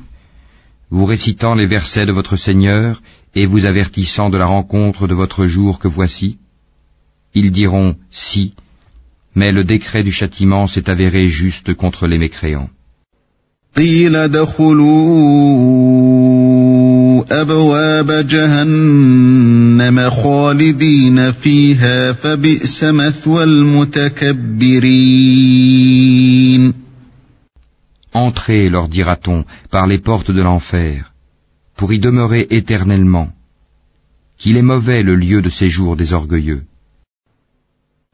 vous 0.90 1.06
récitant 1.06 1.54
les 1.54 1.66
versets 1.68 2.06
de 2.06 2.14
votre 2.14 2.38
Seigneur 2.38 3.02
et 3.36 3.46
vous 3.46 3.66
avertissant 3.66 4.30
de 4.30 4.38
la 4.38 4.46
rencontre 4.46 5.08
de 5.08 5.14
votre 5.14 5.48
jour 5.48 5.80
que 5.80 5.88
voici 5.88 6.40
Ils 7.34 7.52
diront, 7.52 7.96
Si, 8.10 8.54
mais 9.36 9.52
le 9.52 9.64
décret 9.64 10.04
du 10.04 10.12
châtiment 10.12 10.68
s'est 10.68 10.90
avéré 10.90 11.28
juste 11.28 11.74
contre 11.74 12.08
les 12.08 12.18
mécréants. 12.18 12.70
قيل 17.17 17.25
ادخلوا 17.31 17.41
أبواب 17.41 18.27
جهنم 18.27 20.11
خالدين 20.11 21.33
فيها 21.33 22.13
فبئس 22.13 22.85
مثوى 22.85 23.45
المتكبرين 23.45 24.83
Entrez, 28.15 28.69
leur 28.69 28.89
dira-t-on, 28.89 29.47
par 29.71 29.87
les 29.87 29.97
portes 29.97 30.31
de 30.31 30.43
l'enfer, 30.43 31.13
pour 31.79 31.95
y 31.95 31.99
demeurer 31.99 32.47
éternellement. 32.51 33.29
Qu'il 34.39 34.59
est 34.59 34.69
mauvais 34.75 35.03
le 35.03 35.17
lieu 35.17 35.41
de 35.41 35.49
séjour 35.49 35.97
des 35.97 36.13
orgueilleux. 36.13 36.63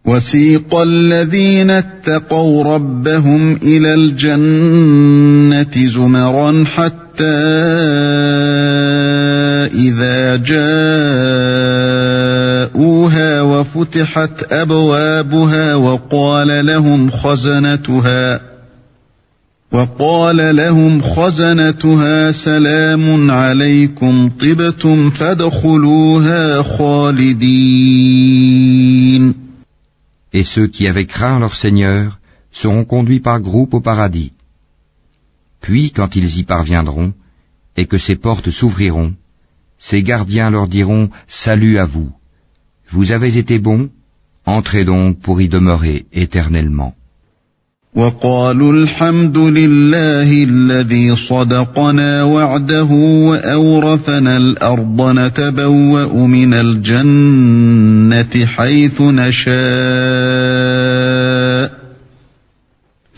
وسيق 0.04 0.74
الذين 0.74 1.70
اتقوا 1.70 2.64
ربهم 2.74 3.56
إلى 3.56 3.94
الجنة 3.94 5.86
زمرا 5.86 6.64
حتى 6.64 7.01
إذا 9.73 10.35
جاءوها 10.35 10.83
وفتحت 13.41 14.53
أبوابها 14.53 15.75
وقال 15.75 16.65
لهم 16.65 17.09
خزنتها 17.09 18.53
وقال 19.73 20.55
لهم 20.55 21.01
خزنتها 21.01 22.31
سلام 22.31 23.31
عليكم 23.31 24.29
طبتم 24.29 25.09
فادخلوها 25.09 26.63
خالدين 26.63 27.83
Et 30.35 30.43
ceux 30.43 30.67
qui 30.67 30.87
avaient 30.87 31.05
craint 31.05 31.39
leur 31.39 31.55
Seigneur 31.55 32.17
seront 32.51 32.85
conduits 32.85 33.19
par 33.19 33.39
groupe 33.39 33.73
au 33.73 33.81
paradis. 33.81 34.31
Puis, 35.63 35.91
quand 35.97 36.15
ils 36.15 36.31
y 36.39 36.43
parviendront, 36.43 37.13
et 37.77 37.85
que 37.91 37.97
ces 37.97 38.17
portes 38.17 38.51
s'ouvriront, 38.51 39.13
ces 39.79 40.01
gardiens 40.03 40.49
leur 40.55 40.67
diront 40.67 41.09
Salut 41.27 41.77
à 41.79 41.85
vous. 41.85 42.11
Vous 42.91 43.11
avez 43.11 43.37
été 43.37 43.59
bons, 43.59 43.89
entrez 44.45 44.83
donc 44.85 45.19
pour 45.21 45.41
y 45.41 45.47
demeurer 45.49 46.05
éternellement. 46.11 46.93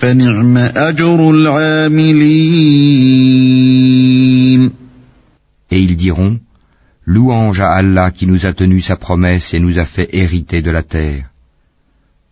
فنعم 0.05 0.57
أجر 0.57 1.31
العاملين 1.31 2.81
Et 5.73 5.81
ils 5.81 5.97
diront 5.97 6.41
Louange 7.07 7.61
à 7.61 7.71
Allah 7.73 8.11
qui 8.11 8.27
nous 8.27 8.47
a 8.47 8.53
tenu 8.53 8.81
sa 8.81 8.97
promesse 8.97 9.55
et 9.55 9.61
nous 9.61 9.79
a 9.79 9.85
fait 9.85 10.09
hériter 10.13 10.63
de 10.63 10.71
la 10.71 10.83
terre. 10.83 11.25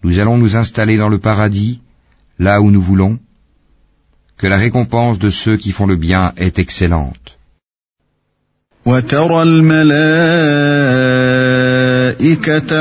Nous 0.04 0.20
allons 0.20 0.38
nous 0.38 0.56
installer 0.56 0.96
dans 0.96 1.08
le 1.08 1.18
paradis, 1.18 1.80
là 2.38 2.60
où 2.60 2.70
nous 2.70 2.82
voulons, 2.82 3.18
que 4.38 4.46
la 4.46 4.56
récompense 4.56 5.18
de 5.18 5.30
ceux 5.30 5.56
qui 5.56 5.72
font 5.72 5.86
le 5.86 5.96
bien 5.96 6.32
est 6.36 6.58
excellente. 6.58 7.34
وترى 8.86 9.42
الملائكة 9.42 10.04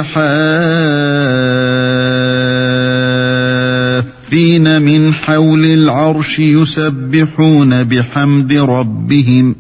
حافين 0.04 1.38
من 4.79 5.15
حول 5.15 5.65
العرش 5.65 6.39
يسبحون 6.39 7.85
بحمد 7.85 8.53
ربهم 8.53 9.55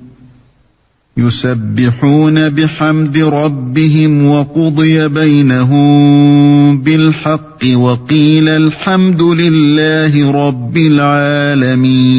يسبحون 1.16 2.49
بحمد 2.49 3.18
ربهم 3.18 4.27
وقضي 4.27 5.09
بينهم 5.09 6.83
بالحق 6.83 7.64
وقيل 7.75 8.49
الحمد 8.49 9.23
لله 9.23 10.31
رب 10.31 10.77
العالمين 10.77 12.12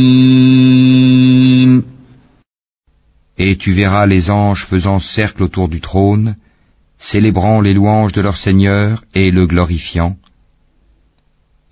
Et 3.36 3.56
tu 3.58 3.74
verras 3.74 4.06
les 4.06 4.30
anges 4.30 4.68
faisant 4.70 5.00
cercle 5.00 5.42
autour 5.44 5.68
du 5.68 5.82
trône, 5.82 6.36
célébrant 7.00 7.62
les 7.62 7.74
louanges 7.74 8.14
de 8.14 8.22
leur 8.22 8.38
Seigneur 8.38 9.04
et 9.16 9.32
le 9.32 9.48
glorifiant, 9.48 10.16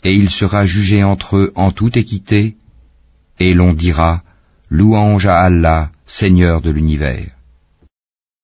et 0.04 0.14
il 0.14 0.30
sera 0.30 0.66
jugé 0.66 1.04
entre 1.04 1.38
eux 1.38 1.52
en 1.56 1.72
toute 1.72 1.97
équité, 1.97 2.56
et 3.39 3.54
l'on 3.54 3.74
dira, 3.74 4.24
Louange 4.70 5.26
à 5.26 5.39
Allah, 5.39 5.91
Seigneur 6.08 6.62
de 6.62 6.72
l'univers. 6.72 7.30